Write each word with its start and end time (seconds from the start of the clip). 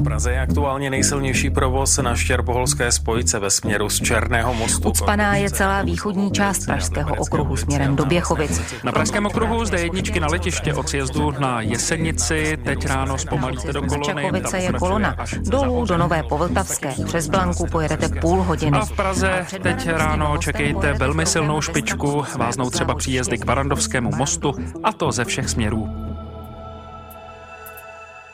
V 0.00 0.02
Praze 0.02 0.32
je 0.32 0.40
aktuálně 0.40 0.90
nejsilnější 0.90 1.50
provoz 1.50 1.98
na 1.98 2.16
Štěrboholské 2.16 2.92
spojce 2.92 3.38
ve 3.38 3.50
směru 3.50 3.88
z 3.88 4.00
Černého 4.00 4.54
mostu. 4.54 4.88
Ucpaná 4.88 5.36
je 5.36 5.50
celá 5.50 5.82
východní 5.82 6.30
část 6.30 6.66
Pražského 6.66 7.14
okruhu 7.14 7.56
směrem 7.56 7.96
do 7.96 8.04
Běchovic. 8.04 8.62
Na 8.84 8.92
Pražském 8.92 9.26
okruhu 9.26 9.64
zde 9.64 9.80
jedničky 9.80 10.20
na 10.20 10.26
letiště 10.26 10.74
od 10.74 10.88
sjezdu 10.88 11.30
na 11.30 11.60
Jesenici. 11.60 12.58
Teď 12.64 12.86
ráno 12.86 13.18
zpomalíte 13.18 13.72
do 13.72 13.82
kolony. 13.82 14.22
Čakovice 14.22 14.58
je 14.58 14.72
kolona. 14.72 15.16
Dolů 15.40 15.86
do 15.86 15.98
Nové 15.98 16.22
Povltavské. 16.22 16.94
Přes 17.06 17.28
Blanku 17.28 17.66
pojedete 17.66 18.08
půl 18.08 18.42
hodiny. 18.42 18.78
A 18.78 18.84
v 18.84 18.92
Praze 18.92 19.46
teď 19.62 19.88
ráno 19.88 20.38
čekejte 20.38 20.92
velmi 20.92 21.26
silnou 21.26 21.60
špičku. 21.60 22.24
Váznou 22.36 22.70
třeba 22.70 22.94
příjezdy 22.94 23.38
k 23.38 23.44
Barandovskému 23.44 24.10
mostu 24.16 24.54
a 24.84 24.92
to 24.92 25.12
ze 25.12 25.24
všech 25.24 25.48
směrů. 25.48 26.09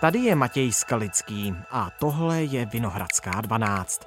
Tady 0.06 0.18
je 0.18 0.34
Matěj 0.34 0.72
Skalický 0.72 1.54
a 1.70 1.90
tohle 2.00 2.44
je 2.44 2.66
Vinohradská 2.66 3.40
12. 3.40 4.00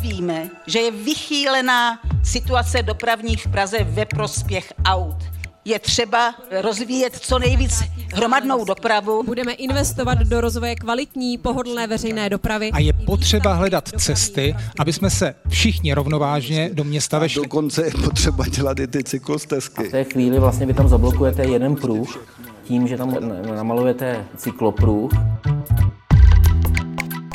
Víme, 0.00 0.50
že 0.66 0.78
je 0.78 0.90
vychýlená 0.90 2.00
situace 2.24 2.82
dopravní 2.82 3.36
v 3.36 3.46
Praze 3.46 3.78
ve 3.84 4.06
prospěch 4.06 4.72
aut. 4.84 5.16
Je 5.64 5.78
třeba 5.78 6.34
rozvíjet 6.62 7.16
co 7.16 7.38
nejvíc 7.38 7.82
hromadnou 8.14 8.64
dopravu. 8.64 9.22
Budeme 9.22 9.52
investovat 9.52 10.18
do 10.18 10.40
rozvoje 10.40 10.74
kvalitní, 10.74 11.38
pohodlné 11.38 11.86
veřejné 11.86 12.30
dopravy. 12.30 12.70
A 12.72 12.78
je 12.78 12.92
potřeba 12.92 13.54
hledat 13.54 13.88
cesty, 13.88 14.54
aby 14.78 14.92
jsme 14.92 15.10
se 15.10 15.34
všichni 15.48 15.94
rovnovážně 15.94 16.70
do 16.72 16.84
města 16.84 17.18
vešli. 17.18 17.42
Dokonce 17.42 17.84
je 17.84 17.92
potřeba 18.04 18.46
dělat 18.46 18.80
i 18.80 18.86
ty 18.86 19.04
cyklostezky. 19.04 19.88
V 19.88 19.90
té 19.90 20.04
chvíli 20.04 20.38
vlastně 20.38 20.66
vy 20.66 20.74
tam 20.74 20.88
zablokujete 20.88 21.44
jeden 21.44 21.76
pruh, 21.76 22.26
tím, 22.70 22.88
že 22.88 22.96
tam 22.96 23.16
namalujete 23.56 24.24
cyklopruh. 24.36 25.10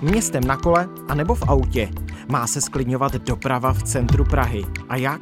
Městem 0.04 0.44
na 0.44 0.58
kole 0.58 0.88
a 1.08 1.16
nebo 1.16 1.36
v 1.36 1.44
autě 1.48 1.90
má 2.32 2.48
se 2.48 2.62
sklidňovat 2.62 3.16
doprava 3.16 3.74
v 3.74 3.84
centru 3.84 4.26
Prahy. 4.26 4.64
A 4.90 4.96
jak? 4.96 5.22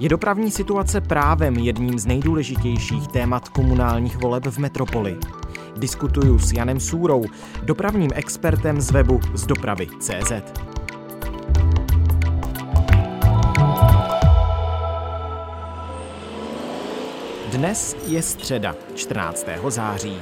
Je 0.00 0.08
dopravní 0.08 0.50
situace 0.50 1.00
právem 1.00 1.56
jedním 1.56 1.98
z 1.98 2.06
nejdůležitějších 2.06 3.08
témat 3.08 3.48
komunálních 3.48 4.16
voleb 4.16 4.46
v 4.46 4.58
metropoli. 4.58 5.16
Diskutuju 5.76 6.38
s 6.38 6.52
Janem 6.52 6.80
Súrou, 6.80 7.24
dopravním 7.62 8.10
expertem 8.14 8.80
z 8.80 8.90
webu 8.90 9.20
z 9.34 9.46
dopravy 9.46 9.86
Dnes 17.52 17.96
je 18.06 18.22
středa, 18.22 18.76
14. 18.94 19.46
září. 19.68 20.16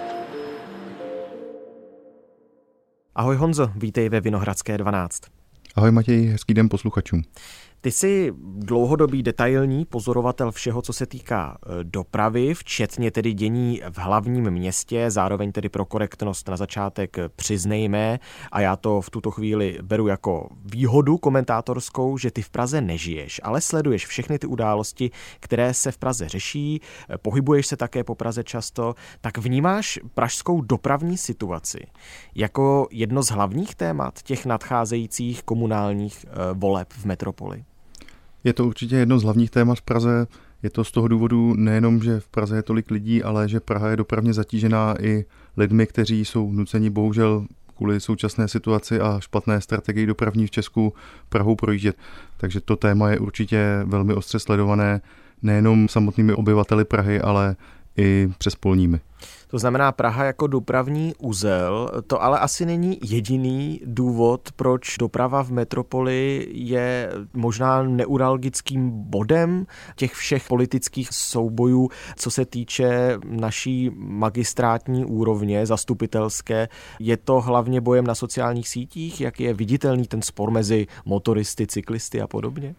Ahoj 3.15 3.37
Honzo, 3.37 3.71
vítej 3.77 4.09
ve 4.09 4.21
Vinohradské 4.21 4.79
12. 4.79 5.23
Ahoj 5.75 5.91
Matěj, 5.91 6.27
hezký 6.27 6.55
den 6.55 6.69
posluchačům. 6.69 7.23
Ty 7.87 7.92
jsi 7.92 8.33
dlouhodobý 8.39 9.23
detailní 9.23 9.84
pozorovatel 9.84 10.53
všeho, 10.53 10.83
co 10.83 10.92
se 10.92 11.06
týká 11.06 11.59
e, 11.59 11.84
dopravy, 11.84 12.55
včetně 12.55 13.11
tedy 13.11 13.33
dění 13.33 13.81
v 13.91 13.98
hlavním 13.98 14.51
městě, 14.51 15.11
zároveň 15.11 15.53
tedy 15.53 15.69
pro 15.69 15.84
korektnost 15.84 16.48
na 16.48 16.57
začátek 16.57 17.17
přiznejme, 17.37 18.19
a 18.53 18.61
já 18.61 18.77
to 18.77 19.01
v 19.01 19.11
tuto 19.11 19.31
chvíli 19.31 19.79
beru 19.83 20.07
jako 20.07 20.48
výhodu 20.64 21.19
komentátorskou, 21.19 22.19
že 22.19 22.31
ty 22.31 22.42
v 22.42 22.51
Praze 22.51 22.81
nežiješ, 22.81 23.41
ale 23.45 23.61
sleduješ 23.61 24.07
všechny 24.07 24.39
ty 24.39 24.47
události, 24.47 25.11
které 25.41 25.75
se 25.75 25.92
v 25.92 25.98
Praze 25.98 26.29
řeší, 26.29 26.81
e, 27.11 27.19
pohybuješ 27.19 27.67
se 27.67 27.77
také 27.77 28.05
po 28.05 28.14
Praze 28.14 28.45
často, 28.45 28.95
tak 29.20 29.39
vnímáš 29.39 29.98
pražskou 30.14 30.61
dopravní 30.61 31.19
situaci 31.19 31.87
jako 32.34 32.89
jedno 32.91 33.23
z 33.23 33.29
hlavních 33.29 33.75
témat 33.75 34.23
těch 34.23 34.47
nadcházejících 34.47 35.42
komunálních 35.42 36.25
e, 36.25 36.55
voleb 36.55 36.92
v 36.92 37.05
metropoli? 37.05 37.64
Je 38.47 38.52
to 38.52 38.66
určitě 38.66 38.97
jedno 38.97 39.19
z 39.19 39.22
hlavních 39.22 39.50
témat 39.50 39.78
v 39.78 39.83
Praze. 39.83 40.27
Je 40.62 40.70
to 40.70 40.84
z 40.84 40.92
toho 40.92 41.08
důvodu 41.08 41.55
nejenom, 41.55 42.02
že 42.02 42.20
v 42.20 42.29
Praze 42.29 42.57
je 42.57 42.62
tolik 42.62 42.90
lidí, 42.90 43.23
ale 43.23 43.48
že 43.48 43.61
Praha 43.61 43.89
je 43.89 43.96
dopravně 43.96 44.33
zatížená 44.33 44.95
i 45.01 45.24
lidmi, 45.57 45.86
kteří 45.86 46.24
jsou 46.24 46.52
nuceni 46.52 46.90
bohužel 46.90 47.46
kvůli 47.77 48.01
současné 48.01 48.48
situaci 48.48 49.01
a 49.01 49.20
špatné 49.20 49.61
strategii 49.61 50.06
dopravní 50.06 50.46
v 50.46 50.51
Česku 50.51 50.95
Prahou 51.29 51.56
projíždět. 51.56 51.96
Takže 52.36 52.61
to 52.61 52.77
téma 52.77 53.11
je 53.11 53.18
určitě 53.18 53.80
velmi 53.85 54.14
ostře 54.14 54.39
sledované 54.39 55.01
nejenom 55.42 55.89
samotnými 55.89 56.33
obyvateli 56.33 56.85
Prahy, 56.85 57.20
ale 57.20 57.56
i 57.96 58.29
přespolními. 58.39 59.01
To 59.48 59.58
znamená 59.58 59.92
Praha 59.92 60.24
jako 60.24 60.46
dopravní 60.46 61.14
úzel. 61.18 61.90
To 62.07 62.23
ale 62.23 62.39
asi 62.39 62.67
není 62.67 62.98
jediný 63.05 63.80
důvod, 63.84 64.48
proč 64.57 64.96
doprava 64.98 65.42
v 65.42 65.51
metropoli 65.51 66.48
je 66.51 67.12
možná 67.33 67.83
neuralgickým 67.83 68.90
bodem 68.90 69.67
těch 69.96 70.14
všech 70.14 70.48
politických 70.48 71.08
soubojů, 71.12 71.89
co 72.17 72.30
se 72.30 72.45
týče 72.45 73.18
naší 73.24 73.90
magistrátní 73.96 75.05
úrovně, 75.05 75.67
zastupitelské. 75.67 76.68
Je 77.01 77.17
to 77.17 77.40
hlavně 77.40 77.80
bojem 77.80 78.06
na 78.06 78.14
sociálních 78.14 78.68
sítích, 78.68 79.20
jak 79.20 79.40
je 79.40 79.55
viditelný 79.55 80.06
ten 80.06 80.23
spor 80.23 80.51
mezi 80.51 80.86
motoristy, 81.05 81.67
cyklisty 81.67 82.20
a 82.20 82.27
podobně? 82.27 82.74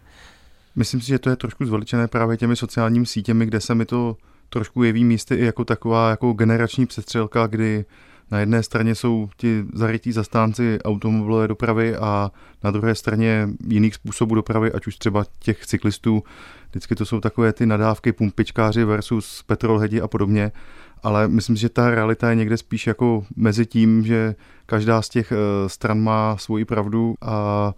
Myslím 0.76 1.02
si, 1.02 1.08
že 1.08 1.20
to 1.20 1.30
je 1.30 1.36
trošku 1.36 1.66
zveličené 1.66 2.08
právě 2.08 2.38
těmi 2.38 2.56
sociálními 2.56 3.06
sítěmi, 3.06 3.46
kde 3.46 3.62
se 3.62 3.76
mi 3.76 3.86
to 3.86 4.16
trošku 4.50 4.84
jeví 4.84 5.04
místy 5.04 5.36
i 5.36 5.46
jako 5.46 5.66
taková 5.66 6.10
jako 6.10 6.34
generační 6.34 6.86
přestřelka, 6.86 7.48
kdy 7.48 7.86
na 8.32 8.40
jedné 8.40 8.64
straně 8.64 8.96
jsou 8.96 9.30
ti 9.38 9.66
zarytí 9.74 10.12
zastánci 10.12 10.80
automobilové 10.84 11.48
dopravy 11.48 11.96
a 11.96 12.32
na 12.64 12.72
druhé 12.72 12.96
straně 12.96 13.50
jiných 13.68 13.96
způsobů 13.96 14.36
dopravy, 14.36 14.72
ať 14.72 14.88
už 14.88 14.96
třeba 14.96 15.26
těch 15.40 15.66
cyklistů. 15.66 16.24
Vždycky 16.70 16.96
to 16.96 17.06
jsou 17.06 17.20
takové 17.20 17.54
ty 17.54 17.66
nadávky 17.66 18.12
pumpičkáři 18.12 18.84
versus 18.84 19.44
petrolhedi 19.44 20.02
a 20.02 20.08
podobně, 20.08 20.52
ale 21.04 21.28
myslím 21.28 21.56
že 21.56 21.70
ta 21.70 21.90
realita 21.90 22.30
je 22.30 22.36
někde 22.36 22.58
spíš 22.58 22.88
jako 22.88 23.26
mezi 23.36 23.66
tím, 23.66 24.06
že 24.06 24.36
každá 24.66 25.02
z 25.02 25.10
těch 25.10 25.32
eh, 25.32 25.70
stran 25.70 26.00
má 26.00 26.38
svoji 26.38 26.66
pravdu 26.66 27.16
a 27.22 27.74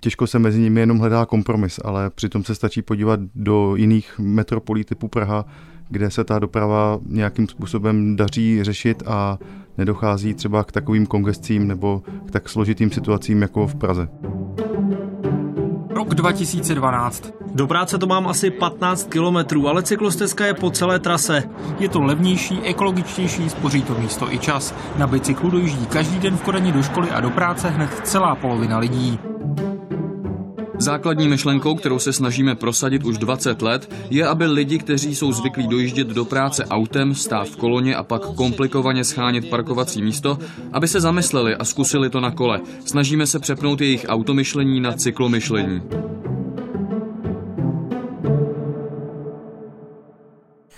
těžko 0.00 0.26
se 0.26 0.38
mezi 0.38 0.60
nimi 0.60 0.80
jenom 0.80 0.98
hledá 0.98 1.26
kompromis, 1.26 1.80
ale 1.84 2.10
přitom 2.10 2.44
se 2.44 2.54
stačí 2.54 2.82
podívat 2.82 3.20
do 3.34 3.76
jiných 3.76 4.18
metropolí 4.18 4.84
typu 4.84 5.08
Praha, 5.08 5.44
kde 5.92 6.10
se 6.10 6.24
ta 6.24 6.38
doprava 6.38 6.98
nějakým 7.06 7.48
způsobem 7.48 8.16
daří 8.16 8.64
řešit 8.64 9.02
a 9.06 9.38
nedochází 9.78 10.34
třeba 10.34 10.64
k 10.64 10.72
takovým 10.72 11.06
kongescím 11.06 11.68
nebo 11.68 12.02
k 12.26 12.30
tak 12.30 12.48
složitým 12.48 12.90
situacím 12.90 13.42
jako 13.42 13.66
v 13.66 13.74
Praze. 13.74 14.08
Rok 15.90 16.14
2012. 16.14 17.34
Do 17.54 17.66
práce 17.66 17.98
to 17.98 18.06
mám 18.06 18.28
asi 18.28 18.50
15 18.50 19.08
kilometrů, 19.08 19.68
ale 19.68 19.82
cyklostezka 19.82 20.46
je 20.46 20.54
po 20.54 20.70
celé 20.70 20.98
trase. 20.98 21.42
Je 21.78 21.88
to 21.88 22.02
levnější, 22.02 22.60
ekologičtější, 22.60 23.50
spoří 23.50 23.82
to 23.82 23.94
místo 23.98 24.32
i 24.32 24.38
čas. 24.38 24.74
Na 24.98 25.06
bicyklu 25.06 25.50
dojíždí 25.50 25.86
každý 25.86 26.18
den 26.18 26.36
v 26.36 26.42
Kodani 26.42 26.72
do 26.72 26.82
školy 26.82 27.10
a 27.10 27.20
do 27.20 27.30
práce 27.30 27.70
hned 27.70 27.90
celá 28.04 28.34
polovina 28.34 28.78
lidí. 28.78 29.18
Základní 30.82 31.28
myšlenkou, 31.28 31.74
kterou 31.74 31.98
se 31.98 32.12
snažíme 32.12 32.54
prosadit 32.54 33.04
už 33.04 33.18
20 33.18 33.62
let, 33.62 33.94
je, 34.10 34.26
aby 34.26 34.46
lidi, 34.46 34.78
kteří 34.78 35.14
jsou 35.14 35.32
zvyklí 35.32 35.66
dojíždět 35.66 36.06
do 36.08 36.24
práce 36.24 36.64
autem, 36.64 37.14
stát 37.14 37.48
v 37.48 37.56
koloně 37.56 37.96
a 37.96 38.02
pak 38.02 38.22
komplikovaně 38.22 39.04
schánět 39.04 39.50
parkovací 39.50 40.02
místo, 40.02 40.38
aby 40.72 40.88
se 40.88 41.00
zamysleli 41.00 41.54
a 41.54 41.64
zkusili 41.64 42.10
to 42.10 42.20
na 42.20 42.30
kole. 42.30 42.60
Snažíme 42.84 43.26
se 43.26 43.38
přepnout 43.38 43.80
jejich 43.80 44.06
automyšlení 44.08 44.80
na 44.80 44.92
cyklomyšlení. 44.92 45.82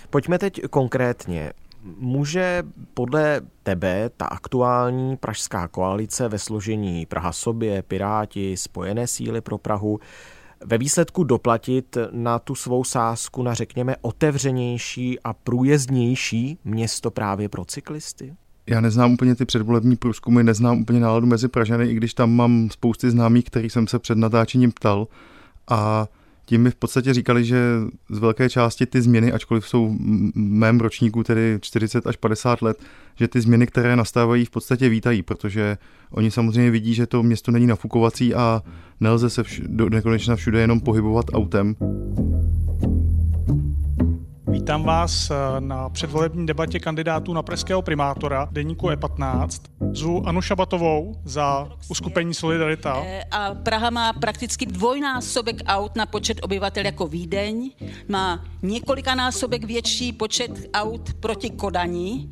Pojďme 0.09 0.39
teď 0.39 0.61
konkrétně. 0.69 1.51
Může 1.97 2.63
podle 2.93 3.41
tebe 3.63 4.09
ta 4.17 4.25
aktuální 4.25 5.17
pražská 5.17 5.67
koalice 5.67 6.29
ve 6.29 6.39
složení 6.39 7.05
Praha 7.05 7.31
sobě, 7.31 7.81
Piráti, 7.81 8.57
Spojené 8.57 9.07
síly 9.07 9.41
pro 9.41 9.57
Prahu 9.57 9.99
ve 10.65 10.77
výsledku 10.77 11.23
doplatit 11.23 11.97
na 12.11 12.39
tu 12.39 12.55
svou 12.55 12.83
sázku 12.83 13.43
na 13.43 13.53
řekněme 13.53 13.95
otevřenější 14.01 15.19
a 15.19 15.33
průjezdnější 15.33 16.57
město 16.63 17.11
právě 17.11 17.49
pro 17.49 17.65
cyklisty? 17.65 18.35
Já 18.67 18.81
neznám 18.81 19.13
úplně 19.13 19.35
ty 19.35 19.45
předvolební 19.45 19.95
průzkumy, 19.95 20.43
neznám 20.43 20.81
úplně 20.81 20.99
náladu 20.99 21.27
mezi 21.27 21.47
Pražany, 21.47 21.85
i 21.85 21.93
když 21.93 22.13
tam 22.13 22.31
mám 22.31 22.69
spousty 22.69 23.11
známých, 23.11 23.45
který 23.45 23.69
jsem 23.69 23.87
se 23.87 23.99
před 23.99 24.17
natáčením 24.17 24.71
ptal. 24.71 25.07
A 25.67 26.07
tím 26.45 26.61
mi 26.61 26.71
v 26.71 26.75
podstatě 26.75 27.13
říkali, 27.13 27.45
že 27.45 27.57
z 28.09 28.17
velké 28.17 28.49
části 28.49 28.85
ty 28.85 29.01
změny, 29.01 29.31
ačkoliv 29.31 29.67
jsou 29.67 29.87
v 29.89 29.97
mém 30.35 30.79
ročníku 30.79 31.23
tedy 31.23 31.57
40 31.61 32.07
až 32.07 32.15
50 32.15 32.61
let, 32.61 32.83
že 33.15 33.27
ty 33.27 33.41
změny, 33.41 33.67
které 33.67 33.95
nastávají, 33.95 34.45
v 34.45 34.49
podstatě 34.49 34.89
vítají, 34.89 35.21
protože 35.21 35.77
oni 36.11 36.31
samozřejmě 36.31 36.71
vidí, 36.71 36.93
že 36.93 37.07
to 37.07 37.23
město 37.23 37.51
není 37.51 37.67
nafukovací 37.67 38.33
a 38.33 38.61
nelze 38.99 39.29
se 39.29 39.41
vš- 39.41 39.63
do 39.67 39.89
nekonečna 39.89 40.35
všude 40.35 40.61
jenom 40.61 40.79
pohybovat 40.79 41.25
autem. 41.33 41.75
Vítám 44.65 44.83
vás 44.83 45.31
eh, 45.31 45.35
na 45.59 45.89
předvolební 45.89 46.45
debatě 46.45 46.79
kandidátů 46.79 47.33
na 47.33 47.43
pražského 47.43 47.81
primátora 47.81 48.47
deníku 48.51 48.87
E15. 48.87 49.61
Zvu 49.93 50.27
Anu 50.27 50.41
Šabatovou 50.41 51.15
za 51.23 51.69
uskupení 51.89 52.33
Solidarita. 52.33 53.03
Eh, 53.05 53.23
a 53.31 53.53
Praha 53.53 53.89
má 53.89 54.13
prakticky 54.13 54.65
dvojnásobek 54.65 55.55
aut 55.67 55.95
na 55.95 56.05
počet 56.05 56.39
obyvatel 56.43 56.85
jako 56.85 57.07
Vídeň, 57.07 57.71
má 58.07 58.45
několikanásobek 58.61 59.63
větší 59.63 60.13
počet 60.13 60.51
aut 60.73 61.13
proti 61.13 61.49
Kodani. 61.49 62.29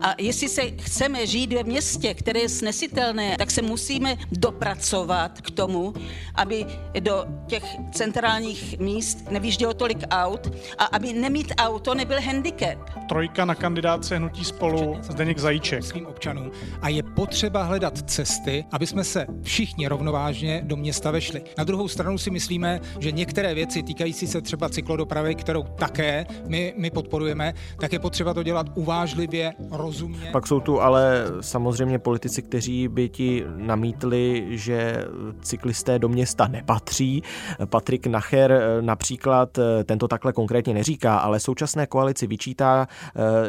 A 0.00 0.14
jestli 0.18 0.48
se 0.48 0.62
chceme 0.62 1.26
žít 1.26 1.52
ve 1.52 1.62
městě, 1.62 2.14
které 2.14 2.40
je 2.40 2.48
snesitelné, 2.48 3.36
tak 3.38 3.50
se 3.50 3.62
musíme 3.62 4.16
dopracovat 4.32 5.40
k 5.40 5.50
tomu, 5.50 5.94
aby 6.34 6.66
do 7.00 7.24
těch 7.46 7.64
centrálních 7.92 8.78
míst 8.78 9.30
nevýždělo 9.30 9.74
tolik 9.74 9.98
aut 10.10 10.52
a 10.78 10.84
aby 10.84 11.12
nemít 11.12 11.52
auto 11.66 11.94
nebyl 11.94 12.20
handicap. 12.20 12.78
Trojka 13.08 13.44
na 13.44 13.54
kandidáce 13.54 14.16
hnutí 14.16 14.44
spolu 14.44 14.96
Zdeněk 15.00 15.38
Zajíček. 15.38 15.82
Svým 15.82 16.06
občanům. 16.06 16.50
A 16.82 16.88
je 16.88 17.02
potřeba 17.02 17.62
hledat 17.62 18.10
cesty, 18.10 18.64
aby 18.72 18.86
jsme 18.86 19.04
se 19.04 19.26
všichni 19.42 19.88
rovnovážně 19.88 20.62
do 20.64 20.76
města 20.76 21.10
vešli. 21.10 21.42
Na 21.58 21.64
druhou 21.64 21.88
stranu 21.88 22.18
si 22.18 22.30
myslíme, 22.30 22.80
že 22.98 23.12
některé 23.12 23.54
věci 23.54 23.82
týkající 23.82 24.26
se 24.26 24.40
třeba 24.40 24.68
cyklodopravy, 24.68 25.34
kterou 25.34 25.62
také 25.62 26.26
my, 26.46 26.74
my 26.76 26.90
podporujeme, 26.90 27.54
tak 27.80 27.92
je 27.92 27.98
potřeba 27.98 28.34
to 28.34 28.42
dělat 28.42 28.66
uvážlivě, 28.74 29.52
rozumně. 29.70 30.28
Pak 30.32 30.46
jsou 30.46 30.60
tu 30.60 30.80
ale 30.80 31.24
samozřejmě 31.40 31.98
politici, 31.98 32.42
kteří 32.42 32.88
by 32.88 33.08
ti 33.08 33.44
namítli, 33.56 34.46
že 34.50 35.04
cyklisté 35.40 35.98
do 35.98 36.08
města 36.08 36.48
nepatří. 36.48 37.22
Patrik 37.64 38.06
Nacher 38.06 38.60
například 38.80 39.58
tento 39.84 40.08
takhle 40.08 40.32
konkrétně 40.32 40.74
neříká, 40.74 41.18
ale 41.18 41.40
současné 41.56 41.86
koalici 41.86 42.26
vyčítá, 42.26 42.88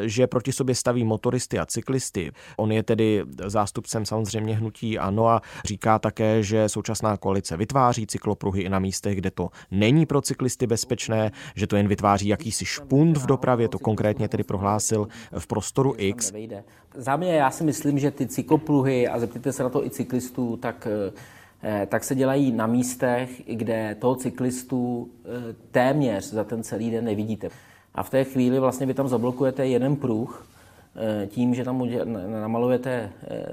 že 0.06 0.27
proti 0.27 0.51
sobě 0.51 0.75
staví 0.75 1.04
motoristy 1.04 1.59
a 1.59 1.65
cyklisty. 1.65 2.31
On 2.57 2.71
je 2.71 2.83
tedy 2.83 3.24
zástupcem 3.45 4.06
samozřejmě 4.06 4.56
hnutí 4.56 5.00
ANO 5.00 5.27
a 5.27 5.42
říká 5.65 6.00
také, 6.00 6.44
že 6.44 6.69
současná 6.69 7.18
koalice 7.18 7.57
vytváří 7.57 8.07
cyklopruhy 8.07 8.62
i 8.62 8.69
na 8.69 8.80
místech, 8.80 9.18
kde 9.18 9.31
to 9.31 9.50
není 9.71 10.06
pro 10.06 10.21
cyklisty 10.21 10.68
bezpečné, 10.68 11.31
že 11.56 11.68
to 11.68 11.75
jen 11.75 11.88
vytváří 11.88 12.27
jakýsi 12.27 12.65
špunt 12.65 13.18
v 13.18 13.25
dopravě, 13.25 13.68
to 13.68 13.80
konkrétně 13.80 14.30
tedy 14.30 14.44
prohlásil 14.44 15.07
v 15.39 15.48
prostoru 15.48 15.94
X. 15.98 16.33
Za 16.95 17.15
mě 17.15 17.36
já 17.36 17.51
si 17.51 17.63
myslím, 17.63 18.00
že 18.00 18.12
ty 18.12 18.27
cyklopruhy, 18.27 19.07
a 19.07 19.19
zeptejte 19.19 19.54
se 19.54 19.63
na 19.63 19.69
to 19.69 19.86
i 19.86 19.89
cyklistů, 19.89 20.57
tak 20.57 20.88
eh, 20.88 21.86
tak 21.86 22.04
se 22.04 22.15
dělají 22.15 22.51
na 22.51 22.68
místech, 22.68 23.42
kde 23.45 23.95
toho 24.00 24.15
cyklistu 24.15 25.09
eh, 25.25 25.56
téměř 25.71 26.33
za 26.33 26.44
ten 26.44 26.63
celý 26.63 26.92
den 26.92 27.06
nevidíte. 27.06 27.50
A 27.97 28.03
v 28.03 28.09
té 28.09 28.23
chvíli 28.23 28.59
vlastně 28.59 28.85
vy 28.85 28.94
tam 28.94 29.07
zablokujete 29.07 29.67
jeden 29.67 29.95
pruh, 29.95 30.47
eh, 30.95 31.27
tím, 31.27 31.55
že 31.55 31.63
tam 31.63 31.89
namalujete 32.41 33.09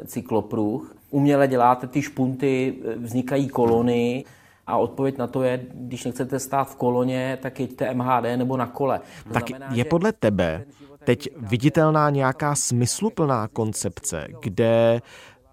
cyklopruh. 0.06 0.96
Uměle 1.10 1.48
děláte 1.48 1.86
ty 1.86 2.02
špunty, 2.02 2.74
vznikají 2.96 3.48
kolony, 3.48 4.24
a 4.66 4.76
odpověď 4.76 5.18
na 5.18 5.26
to 5.26 5.42
je, 5.42 5.66
když 5.74 6.04
nechcete 6.04 6.38
stát 6.38 6.64
v 6.64 6.76
koloně, 6.76 7.38
tak 7.42 7.60
jeďte 7.60 7.94
MHD 7.94 8.36
nebo 8.36 8.56
na 8.56 8.66
kole. 8.66 9.00
To 9.28 9.34
tak 9.34 9.48
znamená, 9.48 9.74
je 9.74 9.84
podle 9.84 10.12
tebe 10.12 10.64
teď 11.04 11.28
viditelná 11.36 12.10
nějaká 12.10 12.54
smysluplná 12.54 13.48
koncepce, 13.48 14.26
kde 14.40 15.02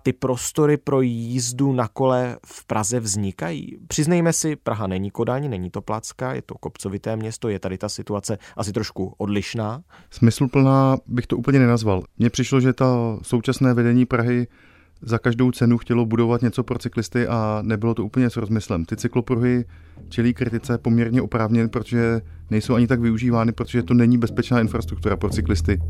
ty 0.04 0.14
prostory 0.14 0.78
pro 0.78 1.02
jízdu 1.02 1.74
na 1.74 1.88
kole 1.88 2.38
v 2.46 2.66
Praze 2.66 3.00
vznikají. 3.00 3.78
Přiznejme 3.88 4.34
si, 4.34 4.56
Praha 4.56 4.88
není 4.88 5.12
Kodaň, 5.12 5.50
není 5.50 5.70
to 5.70 5.82
Placka, 5.82 6.34
je 6.34 6.42
to 6.42 6.56
kopcovité 6.56 7.16
město, 7.16 7.50
je 7.50 7.60
tady 7.60 7.78
ta 7.78 7.90
situace 7.90 8.38
asi 8.58 8.74
trošku 8.74 9.14
odlišná. 9.18 9.82
Smysluplná 10.10 10.98
bych 11.08 11.28
to 11.28 11.38
úplně 11.38 11.60
nenazval. 11.60 12.04
Mně 12.18 12.30
přišlo, 12.30 12.60
že 12.60 12.74
ta 12.74 13.18
současné 13.22 13.74
vedení 13.74 14.06
Prahy 14.06 14.48
za 15.02 15.18
každou 15.18 15.52
cenu 15.52 15.78
chtělo 15.78 16.06
budovat 16.06 16.42
něco 16.42 16.64
pro 16.64 16.80
cyklisty 16.80 17.28
a 17.28 17.60
nebylo 17.62 17.94
to 17.94 18.06
úplně 18.06 18.30
s 18.30 18.38
rozmyslem. 18.38 18.86
Ty 18.86 18.96
cyklopruhy 18.96 19.66
čelí 20.10 20.34
kritice 20.34 20.78
poměrně 20.78 21.22
oprávněn, 21.22 21.70
protože 21.70 22.22
nejsou 22.50 22.76
ani 22.76 22.88
tak 22.88 23.00
využívány, 23.00 23.52
protože 23.52 23.84
to 23.84 23.94
není 23.94 24.18
bezpečná 24.18 24.60
infrastruktura 24.60 25.18
pro 25.18 25.30
cyklisty 25.30 25.82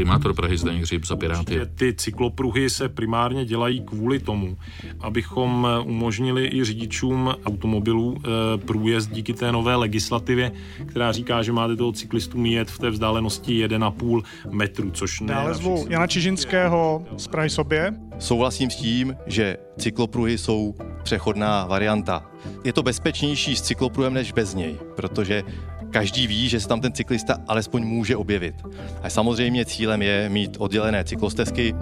primátor 0.00 0.34
Prahy 0.34 0.56
Zdeněk 0.56 0.82
Hřib 0.82 1.06
za 1.06 1.16
Piráty. 1.16 1.60
Ty 1.74 1.94
cyklopruhy 1.94 2.70
se 2.70 2.88
primárně 2.88 3.44
dělají 3.44 3.80
kvůli 3.80 4.18
tomu, 4.18 4.56
abychom 5.00 5.68
umožnili 5.84 6.50
i 6.52 6.64
řidičům 6.64 7.34
automobilů 7.44 8.16
eh, 8.18 8.58
průjezd 8.58 9.10
díky 9.10 9.32
té 9.32 9.52
nové 9.52 9.76
legislativě, 9.76 10.52
která 10.86 11.12
říká, 11.12 11.42
že 11.42 11.52
máte 11.52 11.76
toho 11.76 11.92
cyklistu 11.92 12.38
mít 12.38 12.70
v 12.70 12.78
té 12.78 12.90
vzdálenosti 12.90 13.66
1,5 13.66 14.22
metru, 14.50 14.90
což 14.90 15.20
ne. 15.20 15.34
Dále 15.34 15.54
zvu 15.54 15.86
Jana 15.88 16.06
Čižinského 16.06 17.06
z 17.16 17.26
Prahy 17.26 17.50
sobě. 17.50 17.92
Souhlasím 18.18 18.70
s 18.70 18.76
tím, 18.76 19.16
že 19.26 19.56
cyklopruhy 19.78 20.38
jsou 20.38 20.74
přechodná 21.02 21.66
varianta. 21.66 22.30
Je 22.64 22.72
to 22.72 22.82
bezpečnější 22.82 23.56
s 23.56 23.62
cyklopruhem 23.62 24.14
než 24.14 24.32
bez 24.32 24.54
něj, 24.54 24.76
protože 24.96 25.42
každý 25.90 26.26
ví, 26.26 26.48
že 26.48 26.60
se 26.60 26.68
tam 26.68 26.80
ten 26.80 26.92
cyklista 26.92 27.36
alespoň 27.48 27.84
může 27.84 28.16
objevit. 28.16 28.54
A 29.02 29.10
samozřejmě 29.10 29.64
cílem 29.64 30.02
je 30.02 30.28
mít 30.28 30.56
oddělené 30.58 31.04
cyklostezky. 31.04 31.74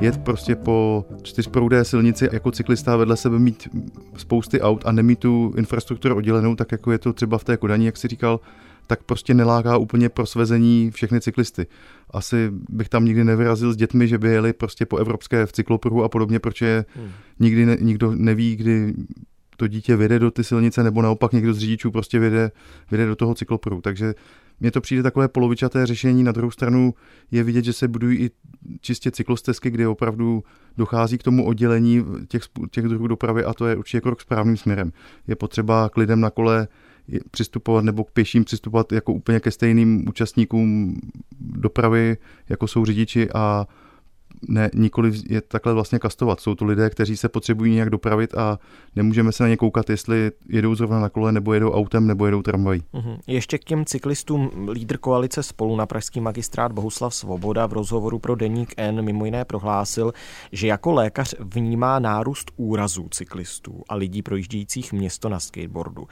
Jet 0.00 0.18
prostě 0.18 0.56
po 0.56 1.04
čtyřproudé 1.22 1.84
silnici 1.84 2.28
jako 2.32 2.50
cyklista 2.50 2.96
vedle 2.96 3.16
sebe 3.16 3.38
mít 3.38 3.68
spousty 4.16 4.60
aut 4.60 4.82
a 4.86 4.92
nemít 4.92 5.18
tu 5.18 5.54
infrastrukturu 5.56 6.16
oddělenou, 6.16 6.56
tak 6.56 6.72
jako 6.72 6.92
je 6.92 6.98
to 6.98 7.12
třeba 7.12 7.38
v 7.38 7.44
té 7.44 7.56
Kodani, 7.56 7.86
jak 7.86 7.96
si 7.96 8.08
říkal, 8.08 8.40
tak 8.86 9.02
prostě 9.02 9.34
neláká 9.34 9.76
úplně 9.76 10.08
pro 10.08 10.26
svezení 10.26 10.90
všechny 10.90 11.20
cyklisty. 11.20 11.66
Asi 12.10 12.50
bych 12.68 12.88
tam 12.88 13.04
nikdy 13.04 13.24
nevyrazil 13.24 13.72
s 13.72 13.76
dětmi, 13.76 14.08
že 14.08 14.18
by 14.18 14.28
jeli 14.28 14.52
prostě 14.52 14.86
po 14.86 14.96
evropské 14.96 15.46
v 15.46 15.52
cyklopruhu 15.52 16.04
a 16.04 16.08
podobně, 16.08 16.38
protože 16.38 16.84
hmm. 16.96 17.10
nikdy 17.40 17.66
ne, 17.66 17.76
nikdo 17.80 18.14
neví, 18.14 18.56
kdy 18.56 18.94
to 19.62 19.68
dítě 19.68 19.96
vyjde 19.96 20.18
do 20.18 20.30
ty 20.30 20.44
silnice, 20.44 20.82
nebo 20.82 21.02
naopak 21.02 21.32
někdo 21.32 21.54
z 21.54 21.58
řidičů 21.58 21.90
prostě 21.90 22.18
vyjde, 22.18 22.50
vyjde 22.90 23.06
do 23.06 23.16
toho 23.16 23.34
cyklopruhu. 23.34 23.80
Takže 23.80 24.14
mně 24.60 24.70
to 24.70 24.80
přijde 24.80 25.02
takové 25.02 25.28
polovičaté 25.28 25.86
řešení. 25.86 26.22
Na 26.22 26.32
druhou 26.32 26.50
stranu 26.50 26.94
je 27.30 27.44
vidět, 27.44 27.64
že 27.64 27.72
se 27.72 27.88
budují 27.88 28.18
i 28.18 28.30
čistě 28.80 29.10
cyklostezky, 29.10 29.70
kde 29.70 29.88
opravdu 29.88 30.44
dochází 30.76 31.18
k 31.18 31.22
tomu 31.22 31.46
oddělení 31.46 32.04
těch, 32.28 32.42
těch 32.70 32.84
druhů 32.84 33.06
dopravy 33.06 33.44
a 33.44 33.54
to 33.54 33.66
je 33.66 33.76
určitě 33.76 34.00
krok 34.00 34.20
správným 34.20 34.56
směrem. 34.56 34.92
Je 35.26 35.36
potřeba 35.36 35.88
k 35.88 35.96
lidem 35.96 36.20
na 36.20 36.30
kole 36.30 36.68
přistupovat 37.30 37.84
nebo 37.84 38.04
k 38.04 38.10
pěším 38.10 38.44
přistupovat 38.44 38.92
jako 38.92 39.12
úplně 39.12 39.40
ke 39.40 39.50
stejným 39.50 40.08
účastníkům 40.08 40.96
dopravy, 41.40 42.16
jako 42.48 42.68
jsou 42.68 42.84
řidiči 42.84 43.28
a 43.34 43.66
ne, 44.48 44.70
nikoli 44.74 45.12
je 45.28 45.40
takhle 45.40 45.74
vlastně 45.74 45.98
kastovat. 45.98 46.40
Jsou 46.40 46.54
to 46.54 46.64
lidé, 46.64 46.90
kteří 46.90 47.16
se 47.16 47.28
potřebují 47.28 47.72
nějak 47.72 47.90
dopravit 47.90 48.34
a 48.34 48.58
nemůžeme 48.96 49.32
se 49.32 49.42
na 49.42 49.48
ně 49.48 49.56
koukat, 49.56 49.90
jestli 49.90 50.30
jedou 50.48 50.74
zrovna 50.74 51.00
na 51.00 51.08
kole, 51.08 51.32
nebo 51.32 51.54
jedou 51.54 51.72
autem, 51.72 52.06
nebo 52.06 52.26
jedou 52.26 52.42
tramvají. 52.42 52.82
Uhum. 52.92 53.18
Ještě 53.26 53.58
k 53.58 53.64
těm 53.64 53.84
cyklistům 53.84 54.68
lídr 54.72 54.96
koalice 54.98 55.42
spolu 55.42 55.76
na 55.76 55.86
pražský 55.86 56.20
magistrát 56.20 56.72
Bohuslav 56.72 57.14
Svoboda 57.14 57.66
v 57.66 57.72
rozhovoru 57.72 58.18
pro 58.18 58.34
Deník 58.34 58.74
N 58.76 59.02
mimo 59.02 59.24
jiné 59.24 59.44
prohlásil, 59.44 60.12
že 60.52 60.66
jako 60.66 60.92
lékař 60.92 61.34
vnímá 61.40 61.98
nárůst 61.98 62.50
úrazů 62.56 63.08
cyklistů 63.10 63.82
a 63.88 63.94
lidí 63.94 64.22
projíždějících 64.22 64.92
město 64.92 65.28
na 65.28 65.40
skateboardu 65.40 66.06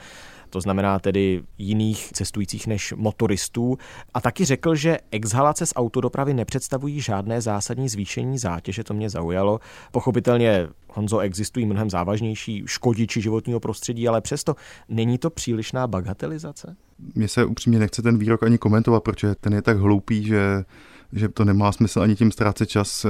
to 0.50 0.60
znamená 0.60 0.98
tedy 0.98 1.42
jiných 1.58 2.12
cestujících 2.12 2.66
než 2.66 2.94
motoristů. 2.96 3.78
A 4.14 4.20
taky 4.20 4.44
řekl, 4.44 4.74
že 4.74 4.98
exhalace 5.10 5.66
z 5.66 5.72
autodopravy 5.76 6.34
nepředstavují 6.34 7.00
žádné 7.00 7.40
zásadní 7.40 7.88
zvýšení 7.88 8.38
zátěže, 8.38 8.84
to 8.84 8.94
mě 8.94 9.10
zaujalo. 9.10 9.60
Pochopitelně, 9.92 10.68
Honzo, 10.88 11.18
existují 11.18 11.66
mnohem 11.66 11.90
závažnější 11.90 12.62
škodiči 12.66 13.20
životního 13.20 13.60
prostředí, 13.60 14.08
ale 14.08 14.20
přesto 14.20 14.54
není 14.88 15.18
to 15.18 15.30
přílišná 15.30 15.86
bagatelizace? 15.86 16.76
Mně 17.14 17.28
se 17.28 17.44
upřímně 17.44 17.78
nechce 17.78 18.02
ten 18.02 18.18
výrok 18.18 18.42
ani 18.42 18.58
komentovat, 18.58 19.02
protože 19.02 19.34
ten 19.34 19.52
je 19.52 19.62
tak 19.62 19.78
hloupý, 19.78 20.24
že 20.24 20.64
že 21.12 21.28
to 21.28 21.44
nemá 21.44 21.72
smysl 21.72 22.00
ani 22.00 22.16
tím 22.16 22.32
ztrácet 22.32 22.68
čas, 22.68 23.06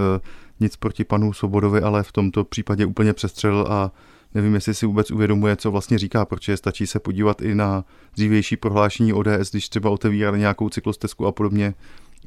nic 0.60 0.76
proti 0.76 1.04
panu 1.04 1.32
Svobodovi, 1.32 1.80
ale 1.80 2.02
v 2.02 2.12
tomto 2.12 2.44
případě 2.44 2.86
úplně 2.86 3.12
přestřel 3.12 3.66
a 3.70 3.92
Nevím, 4.34 4.54
jestli 4.54 4.74
si 4.74 4.86
vůbec 4.86 5.10
uvědomuje, 5.10 5.56
co 5.56 5.70
vlastně 5.70 5.98
říká, 5.98 6.24
protože 6.24 6.56
stačí 6.56 6.86
se 6.86 7.00
podívat 7.00 7.42
i 7.42 7.54
na 7.54 7.84
dřívější 8.14 8.56
prohlášení 8.56 9.12
ODS, 9.12 9.50
když 9.50 9.68
třeba 9.68 9.90
otevírali 9.90 10.38
nějakou 10.38 10.68
cyklostezku 10.68 11.26
a 11.26 11.32
podobně, 11.32 11.74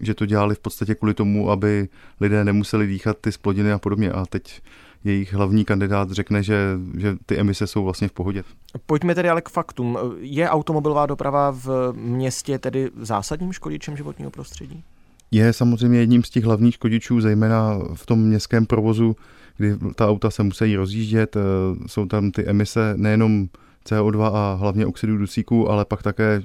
že 0.01 0.13
to 0.13 0.25
dělali 0.25 0.55
v 0.55 0.59
podstatě 0.59 0.95
kvůli 0.95 1.13
tomu, 1.13 1.51
aby 1.51 1.89
lidé 2.21 2.43
nemuseli 2.43 2.87
dýchat 2.87 3.17
ty 3.21 3.31
splodiny 3.31 3.71
a 3.71 3.79
podobně. 3.79 4.11
A 4.11 4.25
teď 4.25 4.61
jejich 5.03 5.33
hlavní 5.33 5.65
kandidát 5.65 6.11
řekne, 6.11 6.43
že, 6.43 6.57
že 6.97 7.15
ty 7.25 7.37
emise 7.37 7.67
jsou 7.67 7.83
vlastně 7.83 8.07
v 8.07 8.11
pohodě. 8.11 8.43
Pojďme 8.85 9.15
tedy 9.15 9.29
ale 9.29 9.41
k 9.41 9.49
faktům. 9.49 9.97
Je 10.19 10.49
automobilová 10.49 11.05
doprava 11.05 11.51
v 11.51 11.93
městě 11.95 12.59
tedy 12.59 12.91
zásadním 13.01 13.53
škodičem 13.53 13.97
životního 13.97 14.31
prostředí? 14.31 14.83
Je 15.31 15.53
samozřejmě 15.53 15.99
jedním 15.99 16.23
z 16.23 16.29
těch 16.29 16.43
hlavních 16.43 16.73
škodičů, 16.73 17.21
zejména 17.21 17.79
v 17.93 18.05
tom 18.05 18.19
městském 18.19 18.65
provozu, 18.65 19.15
kdy 19.57 19.77
ta 19.95 20.09
auta 20.09 20.31
se 20.31 20.43
musí 20.43 20.75
rozjíždět, 20.75 21.35
eh, 21.35 21.39
jsou 21.87 22.05
tam 22.05 22.31
ty 22.31 22.45
emise 22.45 22.93
nejenom 22.97 23.47
CO2 23.85 24.31
a 24.33 24.53
hlavně 24.53 24.85
oxidu 24.85 25.17
dusíku, 25.17 25.69
ale 25.69 25.85
pak 25.85 26.03
také 26.03 26.41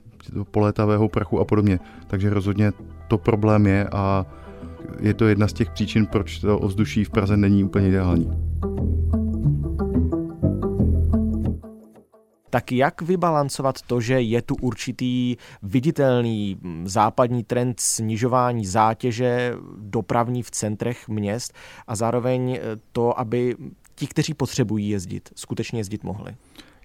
polétavého 0.51 1.09
prachu 1.09 1.41
a 1.41 1.45
podobně. 1.45 1.81
Takže 2.07 2.31
rozhodně 2.31 2.73
to 3.09 3.19
problém 3.19 3.67
je 3.67 3.89
a 3.93 4.27
je 5.01 5.15
to 5.15 5.29
jedna 5.29 5.49
z 5.49 5.53
těch 5.53 5.71
příčin, 5.71 6.07
proč 6.07 6.39
to 6.39 6.59
ovzduší 6.59 7.05
v 7.05 7.11
Praze 7.11 7.37
není 7.37 7.65
úplně 7.65 7.89
ideální. 7.89 8.31
Tak 12.51 12.73
jak 12.73 13.03
vybalancovat 13.03 13.83
to, 13.83 14.01
že 14.01 14.21
je 14.21 14.43
tu 14.43 14.55
určitý 14.55 15.37
viditelný 15.63 16.61
západní 16.85 17.45
trend 17.45 17.81
snižování 17.81 18.67
zátěže 18.67 19.55
dopravní 19.79 20.43
v 20.43 20.51
centrech 20.51 21.09
měst 21.09 21.55
a 21.87 21.97
zároveň 21.97 22.61
to, 22.93 23.21
aby 23.21 23.57
ti, 23.95 24.07
kteří 24.07 24.35
potřebují 24.35 24.89
jezdit, 24.89 25.29
skutečně 25.35 25.81
jezdit 25.81 26.05
mohli? 26.05 26.37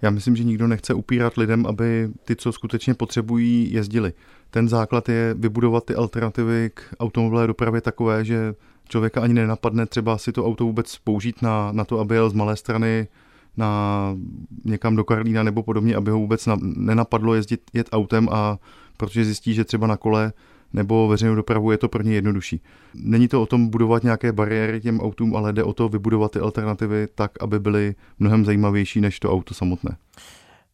Já 0.02 0.10
myslím, 0.10 0.36
že 0.36 0.44
nikdo 0.44 0.66
nechce 0.66 0.94
upírat 0.94 1.36
lidem, 1.36 1.66
aby 1.66 2.08
ty, 2.24 2.36
co 2.36 2.52
skutečně 2.52 2.94
potřebují, 2.94 3.72
jezdili. 3.72 4.12
Ten 4.50 4.68
základ 4.68 5.08
je 5.08 5.34
vybudovat 5.34 5.84
ty 5.84 5.94
alternativy 5.94 6.70
k 6.74 6.82
automobilové 7.00 7.46
dopravě 7.46 7.80
takové, 7.80 8.24
že 8.24 8.54
člověka 8.88 9.20
ani 9.20 9.34
nenapadne 9.34 9.86
třeba 9.86 10.18
si 10.18 10.32
to 10.32 10.46
auto 10.46 10.64
vůbec 10.64 10.98
použít 10.98 11.42
na, 11.42 11.72
na 11.72 11.84
to, 11.84 12.00
aby 12.00 12.14
jel 12.14 12.30
z 12.30 12.32
malé 12.32 12.56
strany 12.56 13.08
na 13.56 14.16
někam 14.64 14.96
do 14.96 15.04
Karlína 15.04 15.42
nebo 15.42 15.62
podobně, 15.62 15.96
aby 15.96 16.10
ho 16.10 16.18
vůbec 16.18 16.46
na, 16.46 16.56
nenapadlo 16.60 17.34
jezdit 17.34 17.60
jet 17.72 17.88
autem 17.92 18.28
a 18.32 18.58
protože 18.96 19.24
zjistí, 19.24 19.54
že 19.54 19.64
třeba 19.64 19.86
na 19.86 19.96
kole 19.96 20.32
nebo 20.72 21.08
veřejnou 21.08 21.34
dopravu 21.34 21.70
je 21.70 21.78
to 21.78 21.88
pro 21.88 22.02
ně 22.02 22.14
jednodušší. 22.14 22.60
Není 22.94 23.28
to 23.28 23.42
o 23.42 23.46
tom 23.46 23.68
budovat 23.68 24.02
nějaké 24.02 24.32
bariéry 24.32 24.80
těm 24.80 25.00
autům, 25.00 25.36
ale 25.36 25.52
jde 25.52 25.64
o 25.64 25.72
to 25.72 25.88
vybudovat 25.88 26.32
ty 26.32 26.38
alternativy 26.38 27.06
tak, 27.14 27.42
aby 27.42 27.60
byly 27.60 27.94
mnohem 28.18 28.44
zajímavější 28.44 29.00
než 29.00 29.20
to 29.20 29.32
auto 29.32 29.54
samotné. 29.54 29.96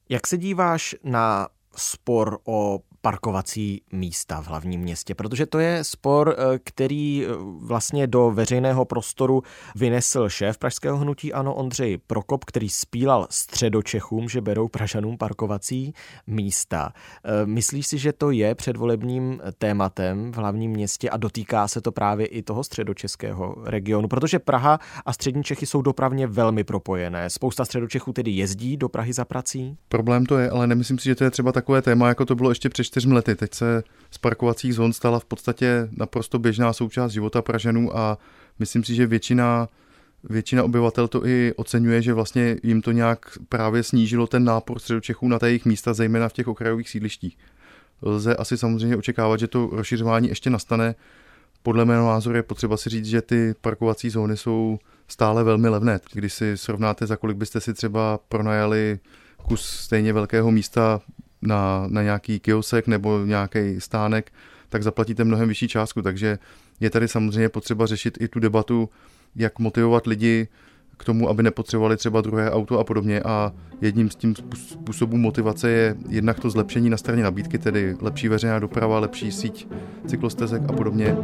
Jak 0.08 0.26
se 0.26 0.38
díváš 0.38 0.96
na 1.04 1.48
spor 1.76 2.38
o 2.44 2.80
parkovací 3.02 3.82
místa 3.92 4.42
v 4.42 4.46
hlavním 4.46 4.80
městě, 4.80 5.14
protože 5.14 5.46
to 5.46 5.58
je 5.58 5.84
spor, 5.84 6.36
eh, 6.38 6.58
který 6.64 7.26
eh, 7.26 7.28
vlastně 7.60 8.06
do 8.06 8.30
veřejného 8.30 8.84
prostoru 8.84 9.42
vynesl 9.76 10.28
šéf 10.28 10.58
pražského 10.58 10.96
hnutí 10.96 11.32
Ano 11.32 11.54
Ondřej 11.54 11.98
Prokop, 11.98 12.44
který 12.44 12.68
spílal 12.68 13.26
středočechům, 13.30 14.28
že 14.28 14.40
berou 14.40 14.68
Pražanům 14.68 15.18
parkovací 15.18 15.94
místa. 16.26 16.92
Eh, 17.24 17.46
myslíš 17.46 17.86
si, 17.86 17.98
že 17.98 18.12
to 18.12 18.30
je 18.30 18.54
předvolebním 18.54 19.40
tématem 19.58 20.32
v 20.32 20.36
hlavním 20.36 20.70
městě 20.70 21.10
a 21.10 21.16
dotýká 21.16 21.68
se 21.68 21.80
to 21.80 21.92
právě 21.92 22.26
i 22.26 22.42
toho 22.42 22.64
středočeského 22.64 23.56
regionu, 23.64 24.08
protože 24.08 24.38
Praha 24.38 24.78
a 25.06 25.12
střední 25.12 25.44
Čechy 25.44 25.66
jsou 25.66 25.82
dopravně 25.82 26.26
velmi 26.26 26.64
propojené. 26.64 27.30
Spousta 27.30 27.64
středočechů 27.64 28.12
tedy 28.12 28.30
jezdí 28.30 28.76
do 28.76 28.88
Prahy 28.88 29.12
za 29.12 29.24
prací? 29.24 29.76
Problém 29.88 30.26
to 30.26 30.38
je, 30.38 30.50
ale 30.50 30.66
nemyslím 30.66 30.98
si, 30.98 31.04
že 31.04 31.14
to 31.14 31.24
je 31.24 31.30
třeba 31.30 31.52
takové 31.52 31.82
téma, 31.82 32.08
jako 32.08 32.24
to 32.24 32.34
bylo 32.34 32.50
ještě 32.50 32.68
před 32.68 32.89
čtyřmi 32.90 33.14
lety. 33.14 33.34
Teď 33.34 33.54
se 33.54 33.82
z 34.10 34.18
parkovacích 34.18 34.74
zón 34.74 34.92
stala 34.92 35.18
v 35.18 35.24
podstatě 35.24 35.88
naprosto 35.92 36.38
běžná 36.38 36.72
součást 36.72 37.12
života 37.12 37.42
Pražanů 37.42 37.96
a 37.96 38.18
myslím 38.58 38.84
si, 38.84 38.94
že 38.94 39.06
většina 39.06 39.68
Většina 40.24 40.62
obyvatel 40.64 41.08
to 41.08 41.26
i 41.26 41.52
oceňuje, 41.56 42.02
že 42.02 42.12
vlastně 42.12 42.56
jim 42.62 42.82
to 42.82 42.92
nějak 42.92 43.38
právě 43.48 43.82
snížilo 43.82 44.26
ten 44.26 44.44
nápor 44.44 44.78
středočechů 44.78 45.28
na 45.28 45.38
jejich 45.44 45.64
místa, 45.64 45.94
zejména 45.94 46.28
v 46.28 46.32
těch 46.32 46.48
okrajových 46.48 46.88
sídlištích. 46.88 47.38
Lze 48.02 48.36
asi 48.36 48.58
samozřejmě 48.58 48.96
očekávat, 48.96 49.40
že 49.40 49.48
to 49.48 49.68
rozšiřování 49.72 50.28
ještě 50.28 50.50
nastane. 50.50 50.94
Podle 51.62 51.84
mého 51.84 52.06
názoru 52.06 52.36
je 52.36 52.42
potřeba 52.42 52.76
si 52.76 52.90
říct, 52.90 53.06
že 53.06 53.22
ty 53.22 53.54
parkovací 53.60 54.10
zóny 54.10 54.36
jsou 54.36 54.78
stále 55.08 55.44
velmi 55.44 55.68
levné. 55.68 56.00
Když 56.12 56.32
si 56.32 56.56
srovnáte, 56.56 57.06
za 57.06 57.16
kolik 57.16 57.36
byste 57.36 57.60
si 57.60 57.74
třeba 57.74 58.18
pronajali 58.28 58.98
kus 59.42 59.62
stejně 59.62 60.12
velkého 60.12 60.50
místa 60.50 61.00
na, 61.42 61.84
na 61.88 62.02
nějaký 62.02 62.40
kiosek 62.40 62.86
nebo 62.86 63.24
nějaký 63.24 63.80
stánek, 63.80 64.32
tak 64.68 64.82
zaplatíte 64.82 65.24
mnohem 65.24 65.48
vyšší 65.48 65.68
částku. 65.68 66.02
Takže 66.02 66.38
je 66.80 66.90
tady 66.90 67.08
samozřejmě 67.08 67.48
potřeba 67.48 67.86
řešit 67.86 68.18
i 68.20 68.28
tu 68.28 68.40
debatu, 68.40 68.88
jak 69.36 69.58
motivovat 69.58 70.06
lidi 70.06 70.48
k 70.96 71.04
tomu, 71.04 71.28
aby 71.28 71.42
nepotřebovali 71.42 71.96
třeba 71.96 72.20
druhé 72.20 72.50
auto 72.50 72.78
a 72.78 72.84
podobně. 72.84 73.20
A 73.20 73.52
jedním 73.80 74.10
z 74.10 74.16
tím 74.16 74.34
způsobů 74.54 75.16
motivace 75.16 75.70
je 75.70 75.96
jednak 76.08 76.40
to 76.40 76.50
zlepšení 76.50 76.90
na 76.90 76.96
straně 76.96 77.22
nabídky, 77.22 77.58
tedy 77.58 77.96
lepší 78.00 78.28
veřejná 78.28 78.58
doprava, 78.58 78.98
lepší 78.98 79.32
síť 79.32 79.68
cyklostezek 80.06 80.62
a 80.68 80.72
podobně. 80.72 81.16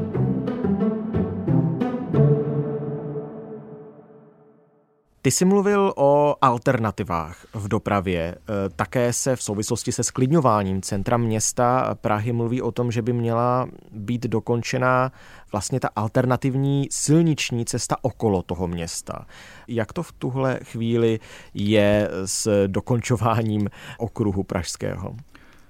Ty 5.26 5.30
jsi 5.30 5.44
mluvil 5.44 5.92
o 5.96 6.36
alternativách 6.40 7.46
v 7.54 7.68
dopravě. 7.68 8.20
E, 8.20 8.34
také 8.76 9.12
se 9.12 9.36
v 9.36 9.42
souvislosti 9.42 9.92
se 9.92 10.04
sklidňováním 10.04 10.82
centra 10.82 11.16
města 11.16 11.94
Prahy 12.00 12.32
mluví 12.32 12.62
o 12.62 12.72
tom, 12.72 12.92
že 12.92 13.02
by 13.02 13.12
měla 13.12 13.68
být 13.92 14.22
dokončena 14.22 15.12
vlastně 15.52 15.80
ta 15.80 15.88
alternativní 15.96 16.88
silniční 16.90 17.64
cesta 17.64 17.96
okolo 18.02 18.42
toho 18.42 18.68
města. 18.68 19.26
Jak 19.68 19.92
to 19.92 20.02
v 20.02 20.12
tuhle 20.12 20.60
chvíli 20.62 21.20
je 21.54 22.10
s 22.24 22.66
dokončováním 22.66 23.68
okruhu 23.98 24.42
pražského? 24.42 25.16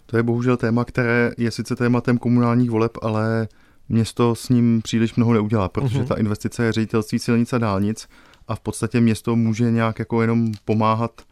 To 0.06 0.16
je 0.16 0.22
bohužel 0.22 0.56
téma, 0.56 0.84
které 0.84 1.30
je 1.38 1.50
sice 1.50 1.76
tématem 1.76 2.18
komunálních 2.18 2.70
voleb, 2.70 2.92
ale 3.02 3.48
město 3.88 4.34
s 4.34 4.48
ním 4.48 4.82
příliš 4.82 5.14
mnoho 5.14 5.32
neudělá, 5.32 5.68
protože 5.68 5.98
mhm. 5.98 6.06
ta 6.06 6.14
investice 6.14 6.64
je 6.64 6.72
ředitelství 6.72 7.18
silnic 7.18 7.52
a 7.52 7.58
dálnic 7.58 8.08
a 8.48 8.54
v 8.54 8.60
podstatě 8.60 9.00
město 9.00 9.36
může 9.36 9.70
nějak 9.70 9.98
jako 9.98 10.22
jenom 10.22 10.52
pomáhat 10.64 11.22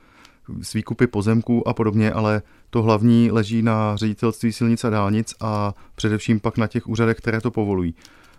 s 0.62 0.72
výkupy 0.72 1.06
pozemků 1.06 1.68
a 1.68 1.74
podobně, 1.74 2.12
ale 2.12 2.42
to 2.70 2.82
hlavní 2.82 3.30
leží 3.30 3.62
na 3.62 3.96
ředitelství 3.96 4.52
silnic 4.52 4.84
a 4.84 4.90
dálnic 4.90 5.34
a 5.40 5.74
především 5.94 6.40
pak 6.40 6.58
na 6.58 6.66
těch 6.66 6.88
úřadech, 6.88 7.16
které 7.16 7.40
to 7.40 7.50
povolují. 7.50 7.94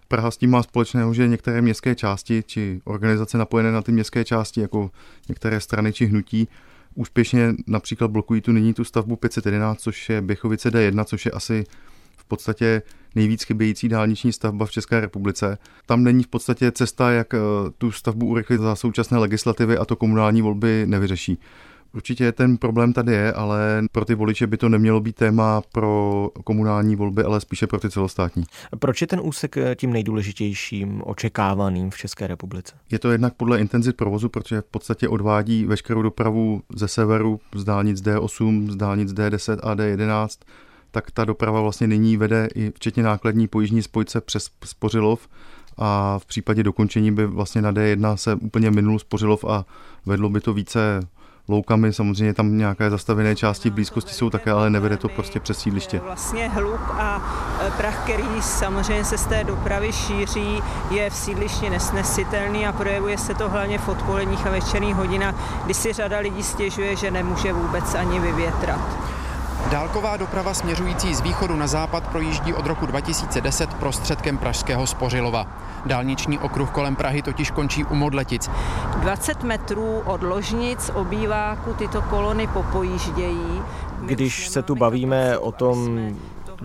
Praha 0.08 0.32
s 0.32 0.38
tím 0.38 0.50
má 0.50 0.64
společného, 0.64 1.14
že 1.14 1.28
některé 1.28 1.62
městské 1.62 1.96
části 1.96 2.44
či 2.48 2.82
organizace 2.84 3.38
napojené 3.38 3.72
na 3.72 3.82
ty 3.82 3.92
městské 3.92 4.24
části, 4.24 4.62
jako 4.62 4.92
některé 5.30 5.60
strany 5.60 5.94
či 5.94 6.06
hnutí, 6.06 6.48
úspěšně 6.96 7.54
například 7.68 8.12
blokují 8.12 8.42
tu 8.42 8.52
nyní 8.52 8.74
tu 8.74 8.84
stavbu 8.84 9.16
511, 9.16 9.82
což 9.82 10.10
je 10.10 10.22
Běchovice 10.22 10.70
D1, 10.70 11.04
což 11.04 11.26
je 11.26 11.32
asi 11.32 11.64
v 12.18 12.26
podstatě 12.26 12.82
nejvíc 13.16 13.44
chybějící 13.44 13.90
dálniční 13.90 14.34
stavba 14.34 14.66
v 14.66 14.72
České 14.72 15.00
republice. 15.00 15.58
Tam 15.86 16.04
není 16.04 16.24
v 16.24 16.28
podstatě 16.28 16.72
cesta, 16.72 17.12
jak 17.12 17.34
eh, 17.34 17.38
tu 17.78 17.92
stavbu 17.92 18.26
urychlit 18.26 18.62
za 18.62 18.76
současné 18.76 19.18
legislativy 19.18 19.78
a 19.78 19.86
to 19.86 19.96
komunální 19.96 20.42
volby 20.42 20.84
nevyřeší. 20.88 21.40
Určitě 21.96 22.32
ten 22.32 22.58
problém 22.58 22.94
tady 22.94 23.14
je, 23.14 23.34
ale 23.34 23.82
pro 23.92 24.06
ty 24.06 24.16
voliče 24.16 24.48
by 24.48 24.58
to 24.58 24.70
nemělo 24.70 25.00
být 25.00 25.16
téma 25.16 25.62
pro 25.72 26.30
komunální 26.44 26.96
volby, 26.96 27.24
ale 27.24 27.42
spíše 27.42 27.68
pro 27.68 27.80
ty 27.80 27.90
celostátní. 27.90 28.44
Proč 28.80 29.02
je 29.02 29.08
ten 29.08 29.20
úsek 29.24 29.58
eh, 29.58 29.76
tím 29.76 29.94
nejdůležitějším 29.94 31.02
očekávaným 31.06 31.90
v 31.90 31.98
České 31.98 32.28
republice? 32.28 32.76
Je 32.92 33.00
to 33.00 33.12
jednak 33.12 33.34
podle 33.34 33.60
intenzit 33.60 33.98
provozu, 33.98 34.30
protože 34.30 34.62
v 34.62 34.66
podstatě 34.66 35.08
odvádí 35.08 35.66
veškerou 35.66 36.02
dopravu 36.02 36.62
ze 36.76 36.88
severu, 36.88 37.40
z 37.56 37.64
dálnic 37.64 38.02
D8, 38.02 38.72
z 38.72 38.76
dálnic 38.76 39.12
D10 39.12 39.58
a 39.64 39.76
D11 39.76 40.28
tak 40.96 41.12
ta 41.12 41.26
doprava 41.26 41.62
vlastně 41.62 41.88
nyní 41.88 42.18
vede 42.18 42.48
i 42.56 42.72
včetně 42.72 43.04
nákladní 43.04 43.48
pojížní 43.48 43.82
spojce 43.82 44.22
přes 44.22 44.50
Spořilov 44.66 45.28
a 45.78 46.20
v 46.20 46.26
případě 46.26 46.64
dokončení 46.64 47.12
by 47.12 47.26
vlastně 47.26 47.62
na 47.62 47.72
D1 47.72 48.16
se 48.16 48.36
úplně 48.36 48.72
minul 48.72 49.00
Spořilov 49.00 49.46
a 49.46 49.66
vedlo 50.06 50.30
by 50.30 50.42
to 50.42 50.54
více 50.54 51.00
loukami, 51.48 51.94
samozřejmě 51.94 52.34
tam 52.34 52.58
nějaké 52.58 52.90
zastavené 52.90 53.36
části 53.36 53.70
v 53.70 53.74
blízkosti 53.74 54.14
jsou 54.14 54.30
také, 54.30 54.52
ale 54.52 54.70
nevede 54.70 54.98
to 54.98 55.10
prostě 55.10 55.40
přes 55.40 55.60
sídliště. 55.60 56.00
Vlastně 56.00 56.50
hluk 56.50 56.82
a 56.90 57.22
e, 57.68 57.72
prach, 57.72 58.04
který 58.04 58.42
samozřejmě 58.42 59.06
se 59.06 59.18
z 59.18 59.26
té 59.26 59.44
dopravy 59.44 59.94
šíří, 59.94 60.64
je 60.92 61.10
v 61.10 61.16
sídlišti 61.16 61.70
nesnesitelný 61.70 62.68
a 62.68 62.72
projevuje 62.72 63.18
se 63.18 63.34
to 63.34 63.50
hlavně 63.50 63.78
v 63.78 63.90
odpoledních 63.90 64.48
a 64.48 64.50
večerních 64.50 64.96
hodinách, 64.96 65.36
kdy 65.66 65.74
si 65.74 65.94
řada 65.94 66.20
lidí 66.20 66.44
stěžuje, 66.44 66.96
že 66.96 67.12
nemůže 67.12 67.54
vůbec 67.54 67.96
ani 67.96 68.20
vyvětrat. 68.20 69.15
Dálková 69.72 70.18
doprava 70.18 70.54
směřující 70.54 71.16
z 71.16 71.22
východu 71.22 71.56
na 71.56 71.68
západ 71.68 72.08
projíždí 72.08 72.54
od 72.54 72.66
roku 72.66 72.86
2010 72.86 73.74
prostředkem 73.74 74.38
Pražského 74.38 74.88
Spořilova. 74.88 75.48
Dálniční 75.86 76.40
okruh 76.40 76.72
kolem 76.72 76.96
Prahy 76.96 77.22
totiž 77.22 77.52
končí 77.52 77.84
u 77.84 77.96
Modletic. 77.96 78.50
20 79.00 79.44
metrů 79.44 80.02
od 80.06 80.24
ložnic 80.24 80.92
obýváku 80.94 81.74
tyto 81.74 82.02
kolony 82.02 82.48
popojíždějí. 82.48 83.62
Když 84.02 84.48
se 84.48 84.62
tu 84.62 84.76
bavíme 84.76 85.38
o 85.38 85.52
tom, 85.52 86.00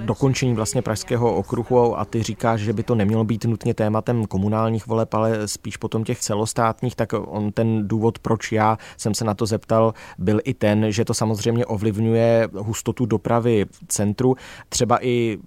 dokončení 0.05 0.55
vlastně 0.55 0.83
Pražského 0.83 1.35
okruhu 1.35 1.99
a 1.99 2.05
ty 2.05 2.23
říkáš, 2.23 2.61
že 2.61 2.73
by 2.73 2.83
to 2.83 2.95
nemělo 2.95 3.25
být 3.25 3.45
nutně 3.45 3.75
tématem 3.75 4.25
komunálních 4.27 4.87
voleb, 4.87 5.15
ale 5.15 5.49
spíš 5.49 5.77
potom 5.77 6.05
těch 6.05 6.21
celostátních, 6.21 6.97
tak 6.97 7.13
on 7.13 7.53
ten 7.53 7.89
důvod, 7.89 8.19
proč 8.19 8.53
já 8.53 8.79
jsem 8.97 9.15
se 9.15 9.25
na 9.25 9.35
to 9.35 9.47
zeptal, 9.47 9.95
byl 10.19 10.41
i 10.45 10.55
ten, 10.55 10.93
že 10.93 11.05
to 11.05 11.15
samozřejmě 11.15 11.67
ovlivňuje 11.67 12.49
hustotu 12.57 13.07
dopravy 13.07 13.67
v 13.71 13.87
centru, 13.89 14.37
třeba 14.69 15.05
i 15.05 15.39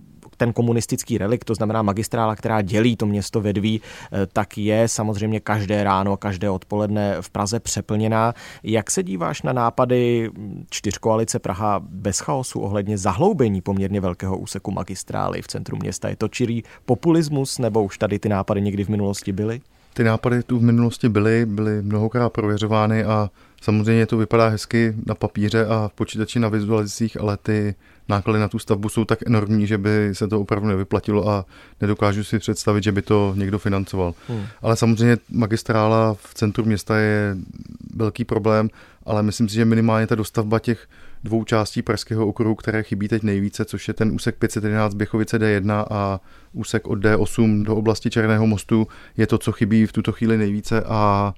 ten 0.44 0.54
komunistický 0.54 1.18
relikt, 1.18 1.46
to 1.46 1.56
znamená 1.56 1.82
magistrála, 1.82 2.36
která 2.36 2.62
dělí 2.62 2.96
to 2.96 3.06
město 3.06 3.42
Vedví, 3.42 3.82
eh, 3.82 4.28
tak 4.34 4.58
je 4.58 4.88
samozřejmě 4.88 5.40
každé 5.40 5.84
ráno, 5.84 6.18
každé 6.18 6.50
odpoledne 6.50 7.22
v 7.22 7.30
Praze 7.30 7.60
přeplněná. 7.60 8.34
Jak 8.64 8.92
se 8.92 9.04
díváš 9.04 9.42
na 9.42 9.54
nápady 9.54 10.32
čtyřkoalice 10.70 11.40
Praha 11.40 11.80
bez 11.80 12.20
chaosu 12.20 12.60
ohledně 12.60 12.98
zahloubení 12.98 13.62
poměrně 13.62 14.02
velkého 14.02 14.38
úseku 14.38 14.72
magistrály 14.72 15.42
v 15.42 15.48
centru 15.48 15.78
města? 15.78 16.10
Je 16.10 16.16
to 16.16 16.28
čirý 16.28 16.64
populismus 16.86 17.60
nebo 17.60 17.84
už 17.84 17.98
tady 17.98 18.20
ty 18.20 18.30
nápady 18.30 18.62
někdy 18.62 18.84
v 18.84 18.90
minulosti 18.90 19.32
byly? 19.32 19.62
Ty 19.94 20.04
nápady 20.04 20.44
tu 20.44 20.60
v 20.60 20.64
minulosti 20.64 21.10
byly, 21.10 21.46
byly 21.46 21.82
mnohokrát 21.82 22.30
prověřovány 22.30 23.04
a 23.04 23.30
samozřejmě 23.62 24.06
to 24.06 24.18
vypadá 24.18 24.48
hezky 24.48 24.94
na 25.06 25.16
papíře 25.16 25.66
a 25.66 25.88
v 25.88 25.94
počítači 25.94 26.40
na 26.40 26.50
vizualizacích, 26.50 27.22
ale 27.22 27.38
ty 27.38 27.76
náklady 28.10 28.40
na 28.40 28.48
tu 28.48 28.60
stavbu 28.60 28.90
jsou 28.90 29.06
tak 29.06 29.20
enormní, 29.26 29.68
že 29.68 29.78
by 29.78 30.10
se 30.14 30.28
to 30.28 30.42
opravdu 30.42 30.68
nevyplatilo 30.68 31.30
a 31.30 31.46
nedokážu 31.82 32.24
si 32.24 32.40
představit, 32.40 32.84
že 32.84 32.92
by 32.92 33.02
to 33.02 33.34
někdo 33.38 33.60
financoval. 33.60 34.14
Hmm. 34.28 34.46
Ale 34.62 34.76
samozřejmě 34.76 35.18
magistrála 35.30 36.14
v 36.14 36.34
centru 36.34 36.66
města 36.66 36.98
je 36.98 37.38
velký 37.96 38.26
problém, 38.26 38.70
ale 39.06 39.24
myslím 39.24 39.50
si, 39.50 39.56
že 39.56 39.66
minimálně 39.66 40.08
ta 40.08 40.16
dostavba 40.16 40.60
těch 40.60 40.88
dvou 41.24 41.44
částí 41.44 41.82
Pražského 41.82 42.28
okruhu, 42.28 42.56
které 42.56 42.84
chybí 42.84 43.08
teď 43.08 43.24
nejvíce, 43.24 43.66
což 43.66 43.88
je 43.88 43.94
ten 43.94 44.12
úsek 44.12 44.36
511 44.36 44.94
Běchovice 44.94 45.40
D1 45.40 45.86
a 45.90 46.20
úsek 46.54 46.88
od 46.88 47.00
D8 47.00 47.64
do 47.64 47.76
oblasti 47.76 48.10
Černého 48.10 48.48
mostu, 48.48 48.88
je 49.18 49.28
to, 49.28 49.38
co 49.38 49.52
chybí 49.52 49.86
v 49.86 49.92
tuto 49.92 50.12
chvíli 50.12 50.38
nejvíce 50.38 50.84
a 50.84 51.34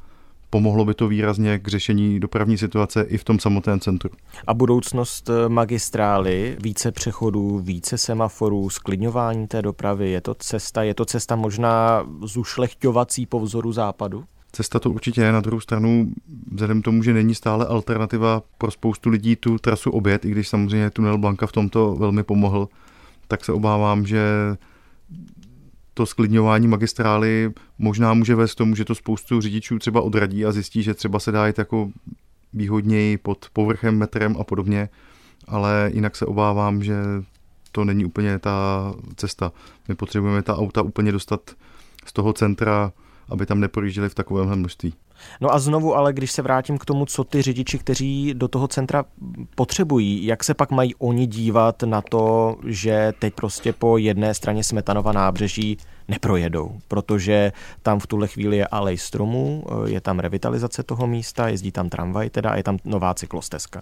pomohlo 0.50 0.86
by 0.86 0.94
to 0.94 1.08
výrazně 1.08 1.60
k 1.60 1.68
řešení 1.68 2.20
dopravní 2.20 2.58
situace 2.58 3.02
i 3.02 3.18
v 3.18 3.24
tom 3.24 3.40
samotném 3.40 3.80
centru. 3.80 4.10
A 4.48 4.54
budoucnost 4.54 5.30
eh, 5.30 5.50
magistrály, 5.50 6.58
více 6.64 6.92
přechodů, 6.92 7.60
více 7.60 7.98
semaforů, 7.98 8.70
sklidňování 8.70 9.48
té 9.48 9.62
dopravy, 9.62 10.12
je 10.12 10.22
to 10.22 10.36
cesta, 10.36 10.84
je 10.84 10.94
to 10.94 11.06
cesta 11.06 11.36
možná 11.36 12.06
zušlechťovací 12.24 13.26
po 13.26 13.40
vzoru 13.40 13.72
západu? 13.72 14.24
Cesta 14.56 14.80
to 14.80 14.92
určitě 14.92 15.22
je, 15.22 15.32
na 15.32 15.42
druhou 15.42 15.60
stranu, 15.60 16.14
vzhledem 16.52 16.82
tomu, 16.82 17.04
že 17.04 17.14
není 17.14 17.36
stále 17.36 17.66
alternativa 17.66 18.44
pro 18.58 18.72
spoustu 18.72 19.10
lidí 19.10 19.36
tu 19.36 19.58
trasu 19.58 19.92
obět, 19.92 20.26
i 20.26 20.32
když 20.32 20.48
samozřejmě 20.48 20.90
tunel 20.90 21.18
Blanka 21.18 21.48
v 21.48 21.52
tomto 21.52 21.96
velmi 21.96 22.24
pomohl, 22.24 22.70
tak 23.28 23.46
se 23.46 23.52
obávám, 23.52 24.06
že 24.06 24.22
to 25.94 26.06
sklidňování 26.06 26.68
magistrály 26.68 27.54
možná 27.78 28.14
může 28.14 28.36
vést 28.36 28.54
k 28.54 28.58
tomu, 28.58 28.76
že 28.76 28.86
to 28.86 28.96
spoustu 28.96 29.42
řidičů 29.42 29.80
třeba 29.80 30.02
odradí 30.02 30.46
a 30.46 30.52
zjistí, 30.52 30.84
že 30.84 30.94
třeba 30.94 31.20
se 31.20 31.32
dá 31.32 31.48
jít 31.48 31.58
jako 31.58 31.90
výhodněji 32.54 33.18
pod 33.18 33.46
povrchem, 33.54 33.98
metrem 33.98 34.36
a 34.40 34.44
podobně, 34.44 34.90
ale 35.48 35.92
jinak 35.94 36.16
se 36.16 36.26
obávám, 36.26 36.84
že 36.84 36.96
to 37.72 37.86
není 37.86 38.06
úplně 38.06 38.40
ta 38.40 38.94
cesta. 39.16 39.52
My 39.88 39.96
potřebujeme 39.96 40.42
ta 40.42 40.58
auta 40.58 40.82
úplně 40.82 41.12
dostat 41.12 41.52
z 42.06 42.14
toho 42.14 42.34
centra, 42.34 42.92
aby 43.30 43.46
tam 43.46 43.60
neprojížděli 43.60 44.10
v 44.10 44.16
takovém 44.16 44.56
množství. 44.56 44.94
No 45.42 45.54
a 45.54 45.60
znovu, 45.60 45.96
ale 45.96 46.14
když 46.14 46.32
se 46.32 46.42
vrátím 46.42 46.78
k 46.78 46.86
tomu, 46.86 47.06
co 47.06 47.24
ty 47.24 47.42
řidiči, 47.42 47.78
kteří 47.78 48.34
do 48.34 48.48
toho 48.48 48.68
centra 48.68 49.06
potřebují, 49.56 50.26
jak 50.26 50.44
se 50.44 50.54
pak 50.54 50.72
mají 50.72 50.96
oni 50.96 51.28
dívat 51.28 51.84
na 51.84 52.02
to, 52.02 52.56
že 52.66 53.14
teď 53.20 53.34
prostě 53.34 53.74
po 53.74 53.98
jedné 53.98 54.34
straně 54.34 54.64
Smetanova 54.64 55.12
nábřeží 55.12 55.78
neprojedou, 56.08 56.78
protože 56.88 57.52
tam 57.82 58.00
v 58.00 58.08
tuhle 58.08 58.28
chvíli 58.28 58.58
je 58.58 58.68
alej 58.68 58.98
stromů, 58.98 59.64
je 59.86 60.02
tam 60.02 60.20
revitalizace 60.20 60.84
toho 60.84 61.08
místa, 61.08 61.48
jezdí 61.48 61.72
tam 61.72 61.90
tramvaj 61.90 62.30
teda 62.30 62.50
a 62.50 62.56
je 62.56 62.64
tam 62.64 62.78
nová 62.86 63.14
cyklostezka. 63.14 63.82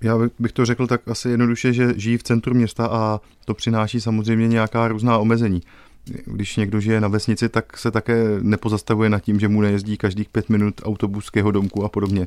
Já 0.00 0.18
bych 0.38 0.52
to 0.52 0.66
řekl 0.66 0.86
tak 0.86 1.08
asi 1.08 1.28
jednoduše, 1.28 1.72
že 1.72 1.94
žijí 1.96 2.16
v 2.16 2.22
centru 2.22 2.54
města 2.54 2.86
a 2.86 3.20
to 3.44 3.54
přináší 3.54 4.00
samozřejmě 4.00 4.48
nějaká 4.48 4.88
různá 4.88 5.18
omezení 5.18 5.62
když 6.24 6.56
někdo 6.56 6.80
žije 6.80 7.00
na 7.00 7.08
vesnici, 7.08 7.48
tak 7.48 7.78
se 7.78 7.90
také 7.90 8.24
nepozastavuje 8.42 9.10
nad 9.10 9.20
tím, 9.20 9.40
že 9.40 9.48
mu 9.48 9.60
nejezdí 9.60 9.96
každých 9.96 10.28
pět 10.28 10.48
minut 10.48 10.80
autobus 10.84 11.30
k 11.30 11.36
jeho 11.36 11.50
domku 11.50 11.84
a 11.84 11.88
podobně. 11.88 12.26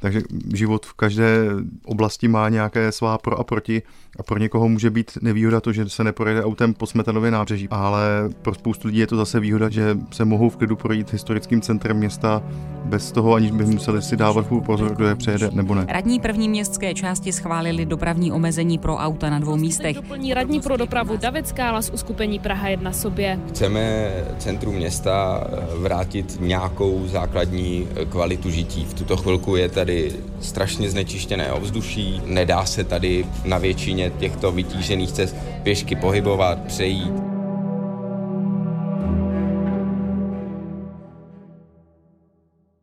Takže 0.00 0.22
život 0.54 0.86
v 0.86 0.94
každé 0.94 1.46
oblasti 1.84 2.28
má 2.28 2.48
nějaké 2.48 2.92
svá 2.92 3.18
pro 3.18 3.38
a 3.38 3.44
proti 3.44 3.82
a 4.18 4.22
pro 4.22 4.38
někoho 4.38 4.68
může 4.68 4.90
být 4.90 5.18
nevýhoda 5.22 5.60
to, 5.60 5.72
že 5.72 5.88
se 5.88 6.04
neprojede 6.04 6.44
autem 6.44 6.74
po 6.74 6.86
Smetanově 6.86 7.30
nábřeží, 7.30 7.68
ale 7.70 8.00
pro 8.42 8.54
spoustu 8.54 8.88
lidí 8.88 8.98
je 8.98 9.06
to 9.06 9.16
zase 9.16 9.40
výhoda, 9.40 9.68
že 9.68 9.98
se 10.10 10.24
mohou 10.24 10.50
v 10.50 10.56
klidu 10.56 10.76
projít 10.76 11.12
historickým 11.12 11.60
centrem 11.60 11.96
města 11.96 12.42
bez 12.84 13.12
toho, 13.12 13.34
aniž 13.34 13.50
by 13.50 13.64
museli 13.64 14.02
si 14.02 14.16
dávat 14.16 14.46
půl 14.46 14.60
pozor, 14.60 14.94
kdo 14.94 15.06
je 15.06 15.14
přejede 15.14 15.50
nebo 15.52 15.74
ne. 15.74 15.86
Radní 15.88 16.20
první 16.20 16.48
městské 16.48 16.94
části 16.94 17.32
schválili 17.32 17.86
dopravní 17.86 18.32
omezení 18.32 18.78
pro 18.78 18.96
auta 18.96 19.30
na 19.30 19.38
dvou 19.38 19.56
místech. 19.56 19.96
Doplní 19.96 20.34
radní 20.34 20.60
pro 20.60 20.76
dopravu 20.76 21.16
David 21.16 21.48
Skála 21.48 21.82
z 21.82 21.90
uskupení 21.90 22.38
Praha 22.38 22.68
1 22.68 22.92
sobě. 22.92 23.40
Chceme 23.48 24.12
centru 24.38 24.72
města 24.72 25.44
vrátit 25.78 26.36
nějakou 26.40 27.06
základní 27.06 27.88
kvalitu 28.08 28.50
žití. 28.50 28.84
V 28.84 28.94
tuto 28.94 29.16
chvilku 29.16 29.56
je 29.56 29.68
tady 29.68 29.89
tady 29.90 30.12
strašně 30.40 30.90
znečištěné 30.90 31.52
ovzduší, 31.52 32.22
nedá 32.24 32.64
se 32.66 32.84
tady 32.84 33.26
na 33.44 33.58
většině 33.58 34.10
těchto 34.10 34.52
vytížených 34.52 35.12
cest 35.12 35.36
pěšky 35.62 35.96
pohybovat, 35.96 36.58
přejít. 36.66 37.12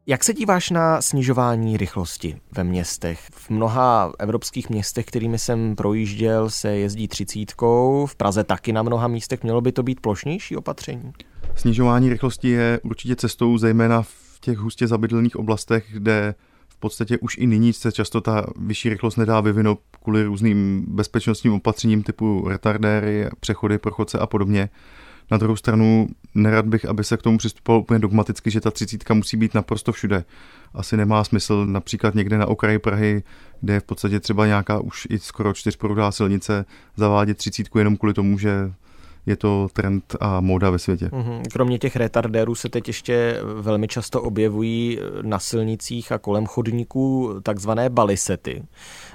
Jak 0.08 0.24
se 0.24 0.34
díváš 0.34 0.70
na 0.70 1.02
snižování 1.02 1.78
rychlosti 1.78 2.38
ve 2.52 2.64
městech? 2.64 3.20
V 3.32 3.50
mnoha 3.50 4.12
evropských 4.20 4.70
městech, 4.70 5.06
kterými 5.06 5.40
jsem 5.40 5.76
projížděl, 5.76 6.50
se 6.50 6.70
jezdí 6.70 7.08
třicítkou, 7.08 8.06
v 8.06 8.16
Praze 8.16 8.44
taky 8.44 8.74
na 8.74 8.84
mnoha 8.84 9.08
místech. 9.08 9.44
Mělo 9.44 9.62
by 9.62 9.72
to 9.72 9.84
být 9.84 10.00
plošnější 10.02 10.56
opatření? 10.56 11.12
Snižování 11.56 12.10
rychlosti 12.10 12.50
je 12.50 12.80
určitě 12.84 13.16
cestou, 13.16 13.58
zejména 13.58 14.02
v 14.02 14.40
těch 14.40 14.58
hustě 14.58 14.88
zabydlených 14.88 15.36
oblastech, 15.36 15.86
kde 15.94 16.36
v 16.78 16.80
podstatě 16.80 17.18
už 17.18 17.38
i 17.38 17.48
nyní 17.48 17.74
se 17.74 17.92
často 17.92 18.22
ta 18.22 18.46
vyšší 18.60 18.90
rychlost 18.90 19.16
nedá 19.16 19.42
vyvinout 19.42 19.80
kvůli 20.04 20.24
různým 20.24 20.86
bezpečnostním 20.88 21.54
opatřením 21.54 22.04
typu 22.04 22.48
retardéry, 22.48 23.30
přechody 23.40 23.78
pro 23.78 23.92
chodce 23.92 24.20
a 24.20 24.26
podobně. 24.26 24.70
Na 25.32 25.38
druhou 25.38 25.56
stranu 25.56 26.08
nerad 26.36 26.66
bych, 26.66 26.86
aby 26.86 27.04
se 27.04 27.18
k 27.18 27.22
tomu 27.22 27.38
přistupovalo 27.38 27.82
úplně 27.82 28.00
dogmaticky, 28.00 28.52
že 28.52 28.62
ta 28.62 28.72
třicítka 28.72 29.14
musí 29.14 29.38
být 29.38 29.54
naprosto 29.54 29.92
všude. 29.92 30.24
Asi 30.74 30.98
nemá 30.98 31.24
smysl 31.24 31.66
například 31.66 32.16
někde 32.16 32.38
na 32.38 32.46
okraji 32.46 32.80
Prahy, 32.80 33.24
kde 33.62 33.74
je 33.74 33.80
v 33.80 33.84
podstatě 33.84 34.20
třeba 34.20 34.46
nějaká 34.46 34.80
už 34.80 35.08
i 35.10 35.20
skoro 35.20 35.54
čtyřproudá 35.54 36.12
silnice, 36.12 36.66
zavádět 36.96 37.38
třicítku 37.38 37.78
jenom 37.78 37.98
kvůli 37.98 38.14
tomu, 38.14 38.40
že 38.40 38.74
je 39.28 39.36
to 39.36 39.68
trend 39.74 40.16
a 40.20 40.42
móda 40.42 40.70
ve 40.70 40.80
světě. 40.80 41.10
Mhm. 41.14 41.44
Kromě 41.52 41.80
těch 41.80 41.96
retardérů 41.96 42.56
se 42.56 42.70
teď 42.70 42.88
ještě 42.88 43.40
velmi 43.62 43.88
často 43.88 44.22
objevují 44.22 45.00
na 45.22 45.40
silnicích 45.40 46.12
a 46.12 46.18
kolem 46.18 46.46
chodníků 46.46 47.36
takzvané 47.44 47.90
balisety, 47.90 48.64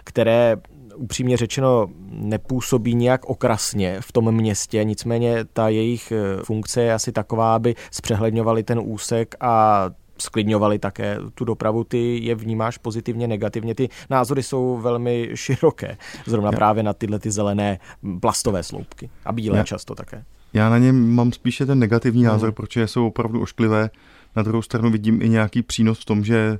které 0.05 0.57
upřímně 0.96 1.37
řečeno 1.37 1.87
nepůsobí 2.11 2.94
nějak 2.94 3.25
okrasně 3.25 3.96
v 4.01 4.12
tom 4.12 4.35
městě, 4.35 4.85
nicméně 4.85 5.44
ta 5.53 5.68
jejich 5.68 6.12
funkce 6.44 6.83
je 6.83 6.94
asi 6.94 7.12
taková, 7.12 7.55
aby 7.55 7.75
zpřehledňovali 7.90 8.62
ten 8.62 8.81
úsek 8.85 9.35
a 9.40 9.90
sklidňovali 10.22 10.78
také 10.78 11.18
tu 11.35 11.44
dopravu. 11.44 11.85
Ty 11.85 12.18
je 12.24 12.35
vnímáš 12.35 12.78
pozitivně, 12.78 13.28
negativně. 13.28 13.74
Ty 13.74 13.88
názory 14.11 14.42
jsou 14.42 14.78
velmi 14.78 15.30
široké, 15.35 15.96
zrovna 16.26 16.50
já. 16.52 16.56
právě 16.56 16.82
na 16.82 16.92
tyhle 16.92 17.18
ty 17.18 17.30
zelené 17.30 17.78
plastové 18.20 18.62
sloupky 18.62 19.11
a 19.24 19.32
bílé 19.32 19.58
já. 19.58 19.64
často 19.64 19.94
také. 19.94 20.24
Já 20.52 20.70
na 20.70 20.78
ně 20.78 20.92
mám 20.92 21.32
spíše 21.32 21.66
ten 21.66 21.78
negativní 21.78 22.22
názor, 22.22 22.48
hmm. 22.48 22.54
protože 22.54 22.87
jsou 22.87 23.06
opravdu 23.06 23.40
ošklivé. 23.40 23.90
Na 24.37 24.42
druhou 24.42 24.62
stranu 24.62 24.90
vidím 24.90 25.22
i 25.22 25.28
nějaký 25.28 25.62
přínos 25.62 26.00
v 26.00 26.04
tom, 26.04 26.24
že 26.24 26.58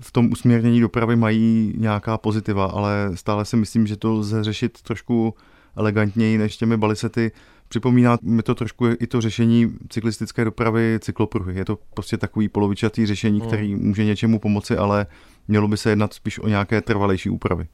v 0.00 0.12
tom 0.12 0.32
usměrnění 0.32 0.80
dopravy 0.80 1.16
mají 1.16 1.74
nějaká 1.76 2.18
pozitiva, 2.18 2.64
ale 2.64 3.10
stále 3.14 3.44
si 3.44 3.56
myslím, 3.56 3.86
že 3.86 3.96
to 3.96 4.12
lze 4.12 4.44
řešit 4.44 4.82
trošku 4.82 5.34
elegantněji 5.76 6.38
než 6.38 6.56
těmi 6.56 6.76
balisety. 6.76 7.32
Připomíná 7.68 8.18
mi 8.22 8.42
to 8.42 8.54
trošku 8.54 8.86
i 9.00 9.06
to 9.06 9.20
řešení 9.20 9.74
cyklistické 9.88 10.44
dopravy 10.44 10.98
cyklopruhy. 11.02 11.58
Je 11.58 11.64
to 11.64 11.78
prostě 11.94 12.16
takový 12.16 12.48
polovičatý 12.48 13.06
řešení, 13.06 13.40
hmm. 13.40 13.48
který 13.48 13.74
může 13.74 14.04
něčemu 14.04 14.38
pomoci, 14.38 14.76
ale 14.76 15.06
mělo 15.48 15.68
by 15.68 15.76
se 15.76 15.90
jednat 15.90 16.14
spíš 16.14 16.38
o 16.38 16.48
nějaké 16.48 16.80
trvalejší 16.80 17.30
úpravy. 17.30 17.66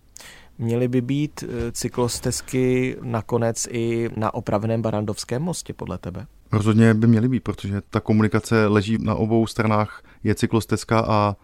Měly 0.58 0.88
by 0.88 1.00
být 1.00 1.44
eh, 1.44 1.72
cyklostezky 1.72 2.96
nakonec 3.02 3.68
i 3.70 4.10
na 4.16 4.34
opraveném 4.34 4.82
Barandovském 4.82 5.42
mostě, 5.42 5.72
podle 5.72 5.98
tebe? 5.98 6.26
Rozhodně 6.52 6.94
by 6.94 7.06
měly 7.06 7.28
být, 7.28 7.40
protože 7.40 7.82
ta 7.90 8.00
komunikace 8.00 8.66
leží 8.66 8.98
na 9.00 9.14
obou 9.14 9.46
stranách, 9.46 10.02
je 10.24 10.34
cyklostezka 10.34 11.00
a 11.00 11.36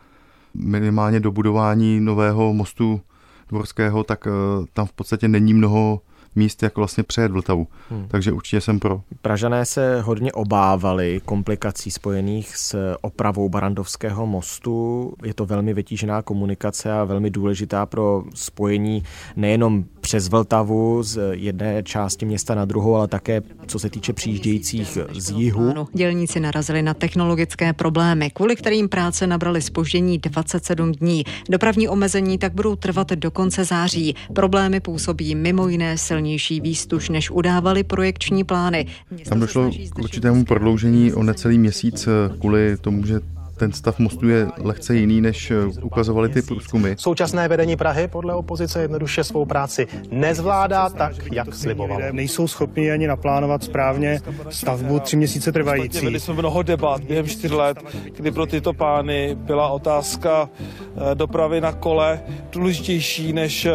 minimálně 0.55 1.21
do 1.21 1.33
budování 1.33 2.01
nového 2.01 2.55
mostu 2.55 3.01
dvorského, 3.49 4.05
tak 4.05 4.27
eh, 4.27 4.31
tam 4.73 4.87
v 4.87 4.93
podstatě 4.93 5.29
není 5.29 5.55
mnoho 5.55 6.01
míst, 6.35 6.63
jak 6.63 6.77
vlastně 6.77 7.03
přejet 7.03 7.33
Vltavu. 7.33 7.67
Hmm. 7.91 8.09
Takže 8.09 8.33
určitě 8.33 8.61
jsem 8.61 8.81
pro. 8.81 9.01
Pražané 9.23 9.65
se 9.65 10.01
hodně 10.01 10.33
obávali 10.33 11.21
komplikací 11.25 11.91
spojených 11.91 12.57
s 12.57 12.97
opravou 13.01 13.49
Barandovského 13.49 14.27
mostu. 14.27 15.13
Je 15.25 15.35
to 15.35 15.47
velmi 15.47 15.75
vytížená 15.75 16.23
komunikace 16.23 16.93
a 16.93 17.05
velmi 17.05 17.31
důležitá 17.31 17.87
pro 17.87 18.25
spojení 18.35 19.03
nejenom 19.37 19.85
přes 20.01 20.29
Vltavu 20.29 21.03
z 21.03 21.21
jedné 21.33 21.83
části 21.83 22.27
města 22.27 22.55
na 22.55 22.65
druhou, 22.65 22.95
ale 22.95 23.09
také 23.09 23.43
co 23.67 23.79
se 23.79 23.91
týče 23.91 24.13
přijíždějících 24.13 24.99
z 25.19 25.31
jihu. 25.31 25.75
Dělníci 25.95 26.41
narazili 26.41 26.83
na 26.83 26.95
technologické 26.95 27.73
problémy, 27.73 28.31
kvůli 28.31 28.57
kterým 28.57 28.89
práce 28.89 29.27
nabrali 29.27 29.63
spoždění 29.63 30.19
27 30.19 30.93
dní. 30.93 31.25
Dopravní 31.51 31.89
omezení 31.89 32.39
tak 32.39 32.53
budou 32.53 32.77
trvat 32.77 33.11
do 33.11 33.31
konce 33.31 33.65
září. 33.65 34.15
Problémy 34.35 34.81
působí 34.81 35.35
mimo 35.35 35.69
jiné 35.69 35.99
silnější 36.21 36.61
výstuž, 36.61 37.09
než 37.09 37.31
udávali 37.31 37.85
projekční 37.85 38.45
plány. 38.45 38.87
Město 39.11 39.31
Tam 39.31 39.41
došlo 39.41 39.71
k 39.91 39.99
určitému 39.99 40.45
prodloužení 40.45 41.13
o 41.13 41.23
necelý 41.23 41.59
měsíc 41.59 42.09
kvůli 42.39 42.77
tomu, 42.77 43.07
že 43.07 43.21
ten 43.61 43.73
stav 43.73 43.99
mostu 43.99 44.29
je 44.29 44.49
lehce 44.59 44.97
jiný, 44.97 45.21
než 45.21 45.51
eh, 45.51 45.55
ukazovaly 45.83 46.29
ty 46.29 46.43
průzkumy. 46.43 46.95
Současné 46.97 47.49
vedení 47.49 47.77
Prahy 47.77 48.09
podle 48.09 48.35
opozice 48.35 48.83
jednoduše 48.83 49.25
svou 49.25 49.45
práci 49.45 49.87
nezvládá 50.11 50.89
tak, 50.89 51.33
jak 51.33 51.55
slibovalo. 51.55 52.01
Nejsou 52.13 52.49
schopni 52.49 52.93
ani 52.93 53.07
naplánovat 53.07 53.65
správně 53.65 54.21
stavbu 54.51 55.01
tři 55.01 55.17
měsíce 55.17 55.53
trvající. 55.53 56.01
Měli 56.01 56.21
jsme 56.21 56.35
mnoho 56.35 56.63
debat 56.63 57.05
během 57.05 57.27
čtyř 57.27 57.51
let, 57.51 57.79
kdy 58.17 58.31
pro 58.31 58.47
tyto 58.47 58.73
pány 58.73 59.35
byla 59.35 59.69
otázka 59.69 60.49
eh, 60.49 61.15
dopravy 61.15 61.61
na 61.61 61.73
kole 61.73 62.21
důležitější 62.53 63.33
než 63.33 63.65
eh, 63.65 63.73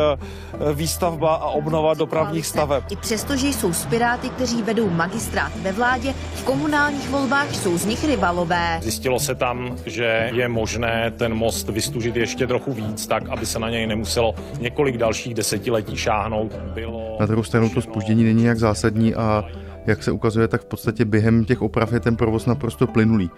výstavba 0.74 1.36
a 1.36 1.48
obnova 1.48 1.93
dopravních 1.93 2.45
staveb. 2.45 2.84
I 2.89 2.95
přesto, 2.95 3.38
že 3.38 3.48
jsou 3.48 3.74
spiráty, 3.74 4.30
kteří 4.30 4.63
vedou 4.63 4.89
magistrát 4.89 5.52
ve 5.62 5.71
vládě, 5.71 6.13
v 6.36 6.43
komunálních 6.43 7.10
volbách 7.10 7.56
jsou 7.56 7.78
z 7.78 7.86
nich 7.86 8.06
rivalové. 8.06 8.80
Zjistilo 8.82 9.19
se 9.19 9.36
tam, 9.36 9.75
že 9.86 10.30
je 10.34 10.48
možné 10.48 11.12
ten 11.18 11.34
most 11.34 11.70
vystužit 11.70 12.16
ještě 12.16 12.48
trochu 12.48 12.74
víc, 12.74 13.08
tak 13.08 13.30
aby 13.30 13.46
se 13.46 13.60
na 13.60 13.70
něj 13.70 13.88
nemuselo 13.88 14.36
několik 14.60 14.98
dalších 14.98 15.34
desetiletí 15.34 15.98
šáhnout. 15.98 16.56
Bylo 16.74 17.18
na 17.20 17.26
druhou 17.26 17.44
stranu 17.44 17.70
to 17.70 17.82
spoždění 17.82 18.24
není 18.24 18.44
jak 18.44 18.58
zásadní 18.58 19.16
a 19.16 19.44
jak 19.86 20.04
se 20.04 20.12
ukazuje, 20.12 20.48
tak 20.48 20.62
v 20.62 20.66
podstatě 20.66 21.06
během 21.06 21.46
těch 21.46 21.62
oprav 21.62 21.94
je 21.94 22.00
ten 22.00 22.16
provoz 22.16 22.46
naprosto 22.46 22.88
plynulý. 22.88 23.30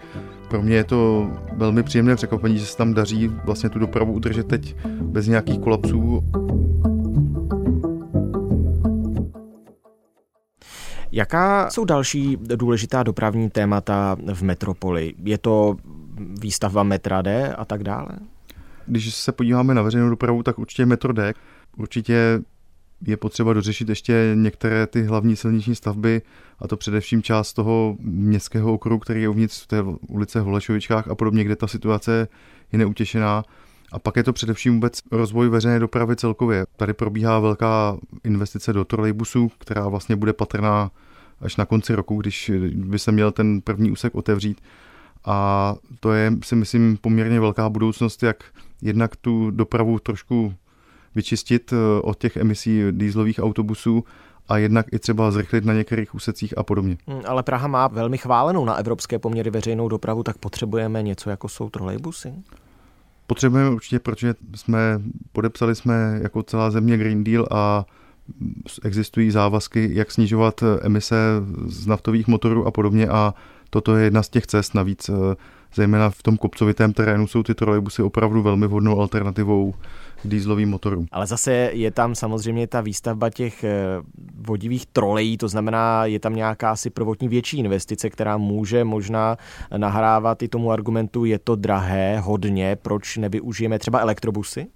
Pro 0.50 0.62
mě 0.62 0.76
je 0.76 0.84
to 0.84 1.30
velmi 1.52 1.82
příjemné 1.82 2.16
překvapení, 2.16 2.58
že 2.58 2.66
se 2.66 2.76
tam 2.76 2.94
daří 2.94 3.30
vlastně 3.44 3.70
tu 3.70 3.78
dopravu 3.78 4.12
udržet 4.12 4.48
teď 4.48 4.76
bez 5.02 5.26
nějakých 5.26 5.58
kolapsů. 5.58 6.24
Jaká 11.12 11.70
jsou 11.70 11.84
další 11.84 12.36
důležitá 12.40 13.02
dopravní 13.02 13.50
témata 13.50 14.16
v 14.32 14.42
metropoli? 14.42 15.14
Je 15.24 15.38
to 15.38 15.76
výstavba 16.20 16.82
metra 16.82 17.22
D 17.22 17.54
a 17.54 17.64
tak 17.64 17.84
dále? 17.84 18.08
Když 18.86 19.14
se 19.14 19.32
podíváme 19.32 19.74
na 19.74 19.82
veřejnou 19.82 20.10
dopravu, 20.10 20.42
tak 20.42 20.58
určitě 20.58 20.86
metro 20.86 21.12
D. 21.12 21.34
Určitě 21.76 22.40
je 23.06 23.16
potřeba 23.16 23.52
dořešit 23.52 23.88
ještě 23.88 24.32
některé 24.34 24.86
ty 24.86 25.02
hlavní 25.02 25.36
silniční 25.36 25.74
stavby, 25.74 26.22
a 26.58 26.68
to 26.68 26.76
především 26.76 27.22
část 27.22 27.52
toho 27.52 27.96
městského 28.00 28.72
okruhu, 28.72 28.98
který 28.98 29.22
je 29.22 29.28
uvnitř 29.28 29.66
té 29.66 29.82
ulice 30.08 30.40
v 30.40 30.44
Holešovičkách 30.44 31.08
a 31.08 31.14
podobně, 31.14 31.44
kde 31.44 31.56
ta 31.56 31.66
situace 31.66 32.28
je 32.72 32.78
neutěšená. 32.78 33.44
A 33.92 33.98
pak 33.98 34.16
je 34.16 34.22
to 34.22 34.32
především 34.32 34.74
vůbec 34.74 35.00
rozvoj 35.12 35.48
veřejné 35.48 35.78
dopravy 35.78 36.16
celkově. 36.16 36.66
Tady 36.76 36.92
probíhá 36.92 37.38
velká 37.38 37.96
investice 38.24 38.72
do 38.72 38.84
trolejbusů, 38.84 39.50
která 39.58 39.88
vlastně 39.88 40.16
bude 40.16 40.32
patrná 40.32 40.90
až 41.40 41.56
na 41.56 41.64
konci 41.64 41.94
roku, 41.94 42.20
když 42.20 42.50
by 42.74 42.98
se 42.98 43.12
měl 43.12 43.32
ten 43.32 43.60
první 43.60 43.90
úsek 43.90 44.14
otevřít 44.14 44.60
a 45.28 45.74
to 46.00 46.12
je, 46.12 46.32
si 46.44 46.56
myslím, 46.56 46.96
poměrně 46.96 47.40
velká 47.40 47.68
budoucnost, 47.68 48.22
jak 48.22 48.44
jednak 48.82 49.16
tu 49.16 49.50
dopravu 49.50 49.98
trošku 49.98 50.54
vyčistit 51.14 51.72
eh, 51.72 52.00
od 52.02 52.18
těch 52.18 52.36
emisí 52.36 52.82
dýzlových 52.90 53.40
autobusů 53.42 54.04
a 54.48 54.58
jednak 54.58 54.86
i 54.92 54.98
třeba 54.98 55.30
zrychlit 55.30 55.64
na 55.64 55.72
některých 55.72 56.14
úsecích 56.14 56.58
a 56.58 56.62
podobně. 56.62 56.96
Hmm, 57.06 57.20
ale 57.26 57.42
Praha 57.42 57.68
má 57.68 57.88
velmi 57.88 58.18
chválenou 58.18 58.64
na 58.64 58.74
evropské 58.74 59.18
poměry 59.18 59.50
veřejnou 59.50 59.88
dopravu, 59.88 60.22
tak 60.22 60.38
potřebujeme 60.38 61.02
něco, 61.02 61.30
jako 61.30 61.48
jsou 61.48 61.70
trolejbusy? 61.70 62.32
Potřebujeme 63.26 63.70
určitě, 63.70 63.98
protože 63.98 64.34
jsme 64.54 65.00
podepsali 65.32 65.74
jsme 65.74 66.20
jako 66.22 66.42
celá 66.42 66.70
země 66.70 66.96
Green 66.96 67.24
Deal 67.24 67.46
a 67.50 67.84
existují 68.84 69.30
závazky, 69.30 69.90
jak 69.92 70.10
snižovat 70.10 70.62
emise 70.82 71.16
z 71.66 71.86
naftových 71.86 72.28
motorů 72.28 72.66
a 72.66 72.70
podobně 72.70 73.08
a 73.08 73.34
toto 73.70 73.96
je 73.96 74.04
jedna 74.04 74.22
z 74.22 74.28
těch 74.28 74.46
cest. 74.46 74.74
Navíc 74.74 75.08
eh, 75.08 75.36
zejména 75.74 76.10
v 76.10 76.22
tom 76.22 76.36
kopcovitém 76.36 76.92
terénu 76.92 77.26
jsou 77.26 77.42
ty 77.42 77.54
trolejbusy 77.54 78.02
opravdu 78.02 78.42
velmi 78.42 78.66
vhodnou 78.66 79.00
alternativou 79.00 79.74
k 80.22 80.28
dýzlovým 80.28 80.70
motorům. 80.70 81.06
Ale 81.12 81.26
zase 81.26 81.52
je 81.52 81.90
tam 81.90 82.14
samozřejmě 82.14 82.66
ta 82.66 82.80
výstavba 82.80 83.30
těch 83.30 83.64
eh, 83.64 83.76
vodivých 84.46 84.86
trolejí, 84.86 85.36
to 85.36 85.48
znamená, 85.48 86.04
je 86.04 86.20
tam 86.20 86.36
nějaká 86.36 86.70
asi 86.70 86.90
prvotní 86.90 87.28
větší 87.28 87.58
investice, 87.58 88.10
která 88.10 88.36
může 88.36 88.84
možná 88.84 89.36
nahrávat 89.76 90.42
i 90.42 90.48
tomu 90.48 90.72
argumentu, 90.72 91.24
je 91.24 91.38
to 91.38 91.56
drahé, 91.56 92.20
hodně, 92.20 92.76
proč 92.82 93.16
nevyužijeme 93.16 93.78
třeba 93.78 94.00
elektrobusy? 94.00 94.66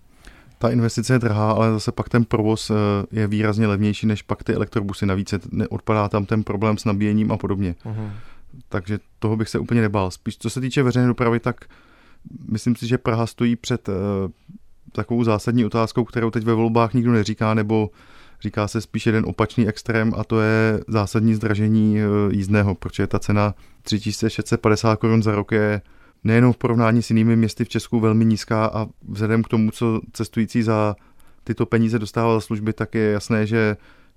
Ta 0.59 0.71
investice 0.71 1.13
je 1.13 1.19
drahá, 1.19 1.53
ale 1.53 1.73
zase 1.73 1.93
pak 1.93 2.09
ten 2.09 2.25
provoz 2.25 2.71
eh, 2.71 2.75
je 3.13 3.27
výrazně 3.27 3.67
levnější 3.67 4.07
než 4.07 4.23
pak 4.23 4.45
ty 4.45 4.55
elektrobusy. 4.55 5.07
Navíc 5.07 5.35
odpadá 5.71 6.09
tam 6.09 6.27
ten 6.27 6.45
problém 6.45 6.79
s 6.79 6.85
nabíjením 6.85 7.33
a 7.33 7.37
podobně. 7.37 7.75
Uh-huh 7.85 8.11
takže 8.69 8.99
toho 9.19 9.37
bych 9.37 9.49
se 9.49 9.59
úplně 9.59 9.81
nebál. 9.81 10.11
Spíš 10.11 10.39
co 10.39 10.51
se 10.51 10.61
týče 10.61 10.83
veřejné 10.83 11.09
dopravy, 11.09 11.41
tak 11.41 11.65
myslím 12.49 12.77
si, 12.77 12.87
že 12.87 12.99
Praha 12.99 13.27
stojí 13.27 13.57
před 13.57 13.89
uh, 13.89 13.95
takovou 14.93 15.25
zásadní 15.25 15.65
otázkou, 15.65 16.05
kterou 16.05 16.31
teď 16.31 16.45
ve 16.45 16.55
volbách 16.55 16.95
nikdo 16.95 17.13
neříká, 17.13 17.55
nebo 17.55 17.91
říká 18.41 18.69
se 18.69 18.81
spíš 18.81 19.07
jeden 19.07 19.25
opačný 19.27 19.69
extrém 19.69 20.13
a 20.17 20.25
to 20.25 20.41
je 20.41 20.81
zásadní 20.89 21.35
zdražení 21.35 21.97
uh, 21.97 22.33
jízdného, 22.33 22.75
protože 22.75 23.07
ta 23.07 23.19
cena 23.19 23.55
3650 23.83 24.97
korun 24.97 25.23
za 25.23 25.35
rok 25.35 25.53
je 25.53 25.83
nejenom 26.25 26.53
v 26.53 26.57
porovnání 26.57 27.03
s 27.03 27.11
jinými 27.11 27.37
městy 27.37 27.65
v 27.65 27.69
Česku 27.69 28.01
velmi 28.01 28.25
nízká 28.25 28.67
a 28.67 28.87
vzhledem 29.09 29.43
k 29.43 29.49
tomu, 29.49 29.71
co 29.71 30.01
cestující 30.13 30.63
za 30.63 30.97
tyto 31.45 31.67
peníze 31.67 31.99
dostával 31.99 32.37
za 32.37 32.41
služby, 32.41 32.73
tak 32.73 32.95
je 32.95 33.11
jasné, 33.11 33.47
že 33.47 33.77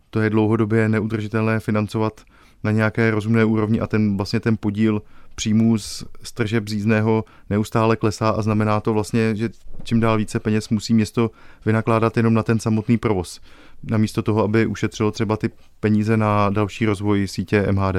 to 0.10 0.22
je 0.22 0.30
dlouhodobě 0.30 0.90
neudržitelné 0.90 1.60
financovat 1.60 2.22
na 2.66 2.72
nějaké 2.72 3.12
rozumné 3.12 3.46
úrovni 3.46 3.80
a 3.80 3.88
ten 3.88 4.18
vlastně 4.18 4.40
ten 4.40 4.58
podíl 4.58 5.02
příjmů 5.36 5.78
z, 5.78 6.04
z 6.24 6.32
tržeb 6.32 6.70
jízdného 6.70 7.26
neustále 7.50 7.96
klesá 7.96 8.30
a 8.30 8.42
znamená 8.42 8.80
to 8.80 8.94
vlastně, 8.94 9.36
že 9.36 9.50
čím 9.84 10.00
dál 10.00 10.18
více 10.18 10.40
peněz 10.40 10.70
musí 10.70 10.94
město 10.94 11.32
vynakládat 11.66 12.18
jenom 12.18 12.34
na 12.34 12.44
ten 12.44 12.60
samotný 12.60 12.98
provoz. 12.98 13.42
Namísto 13.84 14.22
toho, 14.22 14.44
aby 14.44 14.66
ušetřilo 14.66 15.12
třeba 15.12 15.38
ty 15.38 15.50
peníze 15.80 16.18
na 16.18 16.50
další 16.50 16.86
rozvoj 16.86 17.28
sítě 17.28 17.72
MHD. 17.72 17.96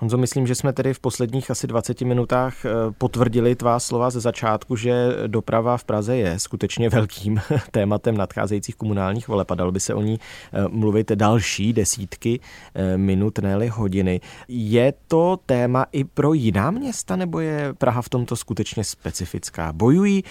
Honzo, 0.00 0.18
myslím, 0.18 0.46
že 0.46 0.54
jsme 0.54 0.72
tedy 0.72 0.94
v 0.94 1.00
posledních 1.00 1.50
asi 1.50 1.66
20 1.66 2.00
minutách 2.00 2.64
eh, 2.64 2.70
potvrdili 2.98 3.56
tvá 3.56 3.80
slova 3.80 4.10
ze 4.10 4.20
začátku, 4.20 4.76
že 4.76 5.08
doprava 5.26 5.76
v 5.76 5.84
Praze 5.84 6.16
je 6.16 6.38
skutečně 6.38 6.88
velkým 6.98 7.40
tématem 7.70 8.16
nadcházejících 8.16 8.76
komunálních 8.76 9.28
voleb 9.28 9.50
a 9.50 9.54
dalo 9.54 9.72
by 9.72 9.80
se 9.80 9.94
o 9.94 10.02
ní 10.02 10.18
eh, 10.52 10.64
mluvit 10.68 11.12
další 11.12 11.72
desítky 11.72 12.40
eh, 12.74 12.96
minut, 12.96 13.38
ne 13.38 13.70
hodiny. 13.70 14.20
Je 14.48 14.94
to 15.08 15.38
téma 15.46 15.86
i 15.92 16.04
pro 16.04 16.32
jiná 16.32 16.70
města, 16.70 17.16
nebo 17.16 17.40
je 17.40 17.74
Praha 17.78 18.02
v 18.02 18.08
tomto 18.08 18.36
skutečně 18.36 18.84
specifická? 18.84 19.72
Bojují 19.72 20.24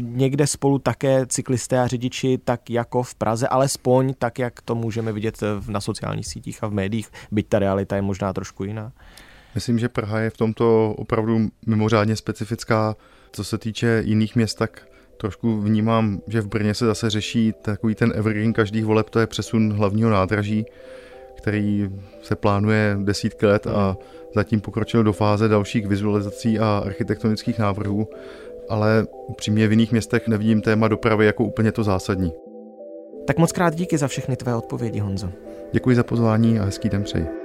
někde 0.00 0.46
spolu 0.46 0.78
také 0.78 1.26
cyklisté 1.26 1.80
a 1.80 1.86
řidiči, 1.86 2.38
tak 2.44 2.70
jako 2.70 3.02
v 3.02 3.14
Praze, 3.14 3.48
alespoň 3.48 4.14
tak, 4.18 4.38
jak 4.38 4.60
to 4.60 4.74
můžeme 4.74 5.12
vidět 5.12 5.38
na 5.68 5.80
sociálních 5.80 6.26
sítích 6.26 6.64
a 6.64 6.66
v 6.66 6.72
médiích, 6.72 7.10
byť 7.30 7.48
ta 7.48 7.58
realita 7.58 7.96
je 7.96 8.02
možná 8.02 8.32
trošku 8.32 8.64
jiná? 8.64 8.92
Myslím, 9.54 9.78
že 9.78 9.88
Praha 9.88 10.20
je 10.20 10.30
v 10.30 10.36
tomto 10.36 10.94
opravdu 10.98 11.48
mimořádně 11.66 12.16
specifická. 12.16 12.96
Co 13.32 13.44
se 13.44 13.58
týče 13.58 14.02
jiných 14.04 14.36
měst, 14.36 14.58
tak 14.58 14.82
trošku 15.16 15.60
vnímám, 15.60 16.20
že 16.26 16.40
v 16.40 16.46
Brně 16.46 16.74
se 16.74 16.86
zase 16.86 17.10
řeší 17.10 17.54
takový 17.62 17.94
ten 17.94 18.12
evergreen 18.14 18.52
každých 18.52 18.84
voleb, 18.84 19.10
to 19.10 19.20
je 19.20 19.26
přesun 19.26 19.72
hlavního 19.72 20.10
nádraží, 20.10 20.66
který 21.36 21.90
se 22.22 22.36
plánuje 22.36 22.96
desítky 23.02 23.46
let 23.46 23.66
a 23.66 23.96
zatím 24.34 24.60
pokročil 24.60 25.04
do 25.04 25.12
fáze 25.12 25.48
dalších 25.48 25.86
vizualizací 25.86 26.58
a 26.58 26.82
architektonických 26.84 27.58
návrhů, 27.58 28.08
ale 28.68 29.06
upřímně 29.26 29.68
v 29.68 29.70
jiných 29.70 29.92
městech 29.92 30.28
nevidím 30.28 30.60
téma 30.60 30.88
dopravy 30.88 31.26
jako 31.26 31.44
úplně 31.44 31.72
to 31.72 31.84
zásadní. 31.84 32.32
Tak 33.26 33.38
moc 33.38 33.52
krát 33.52 33.74
díky 33.74 33.98
za 33.98 34.08
všechny 34.08 34.36
tvé 34.36 34.54
odpovědi, 34.54 34.98
Honzo. 34.98 35.28
Děkuji 35.72 35.96
za 35.96 36.02
pozvání 36.02 36.58
a 36.58 36.64
hezký 36.64 36.88
den 36.88 37.02
přeji. 37.02 37.41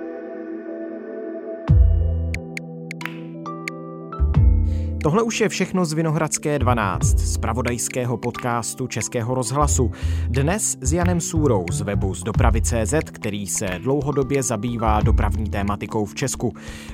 Tohle 5.08 5.24
už 5.24 5.42
je 5.42 5.50
všechno 5.50 5.86
z 5.86 5.94
Vinohradské 5.94 6.60
12, 6.60 7.20
z 7.20 7.38
pravodajského 7.38 8.18
podcastu 8.18 8.88
Českého 8.88 9.36
rozhlasu. 9.36 9.92
Dnes 10.28 10.78
s 10.82 10.94
Janem 10.94 11.22
Súrou 11.22 11.66
z 11.72 11.82
webu 11.82 12.14
z 12.14 12.24
dopravy.cz, 12.24 12.94
který 13.12 13.48
se 13.48 13.68
dlouhodobě 13.80 14.44
zabývá 14.44 15.02
dopravní 15.02 15.50
tématikou 15.50 16.06
v 16.06 16.16
Česku. 16.16 16.54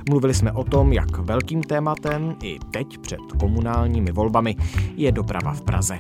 Mluvili 0.10 0.34
jsme 0.34 0.52
o 0.52 0.63
tom, 0.63 0.93
jak 0.93 1.17
velkým 1.17 1.63
tématem 1.63 2.36
i 2.43 2.60
teď 2.71 2.97
před 2.97 3.19
komunálními 3.39 4.12
volbami 4.12 4.56
je 4.95 5.12
doprava 5.12 5.54
v 5.54 5.62
Praze. 5.62 5.99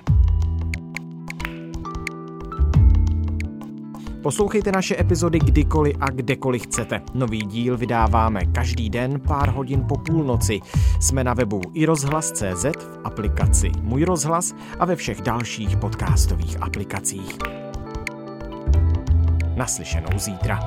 Poslouchejte 4.23 4.71
naše 4.71 4.99
epizody 4.99 5.39
kdykoliv 5.39 5.95
a 5.99 6.09
kdekoliv 6.09 6.63
chcete. 6.63 7.01
Nový 7.13 7.39
díl 7.39 7.77
vydáváme 7.77 8.45
každý 8.45 8.89
den 8.89 9.19
pár 9.19 9.49
hodin 9.49 9.85
po 9.89 9.97
půlnoci. 9.97 10.59
Jsme 10.99 11.23
na 11.23 11.33
webu 11.33 11.61
i 11.73 11.85
rozhlas.cz, 11.85 12.63
v 12.63 12.99
aplikaci 13.03 13.71
Můj 13.81 14.03
rozhlas 14.03 14.55
a 14.79 14.85
ve 14.85 14.95
všech 14.95 15.21
dalších 15.21 15.77
podcastových 15.77 16.61
aplikacích. 16.61 17.37
Naslyšenou 19.55 20.19
zítra. 20.19 20.59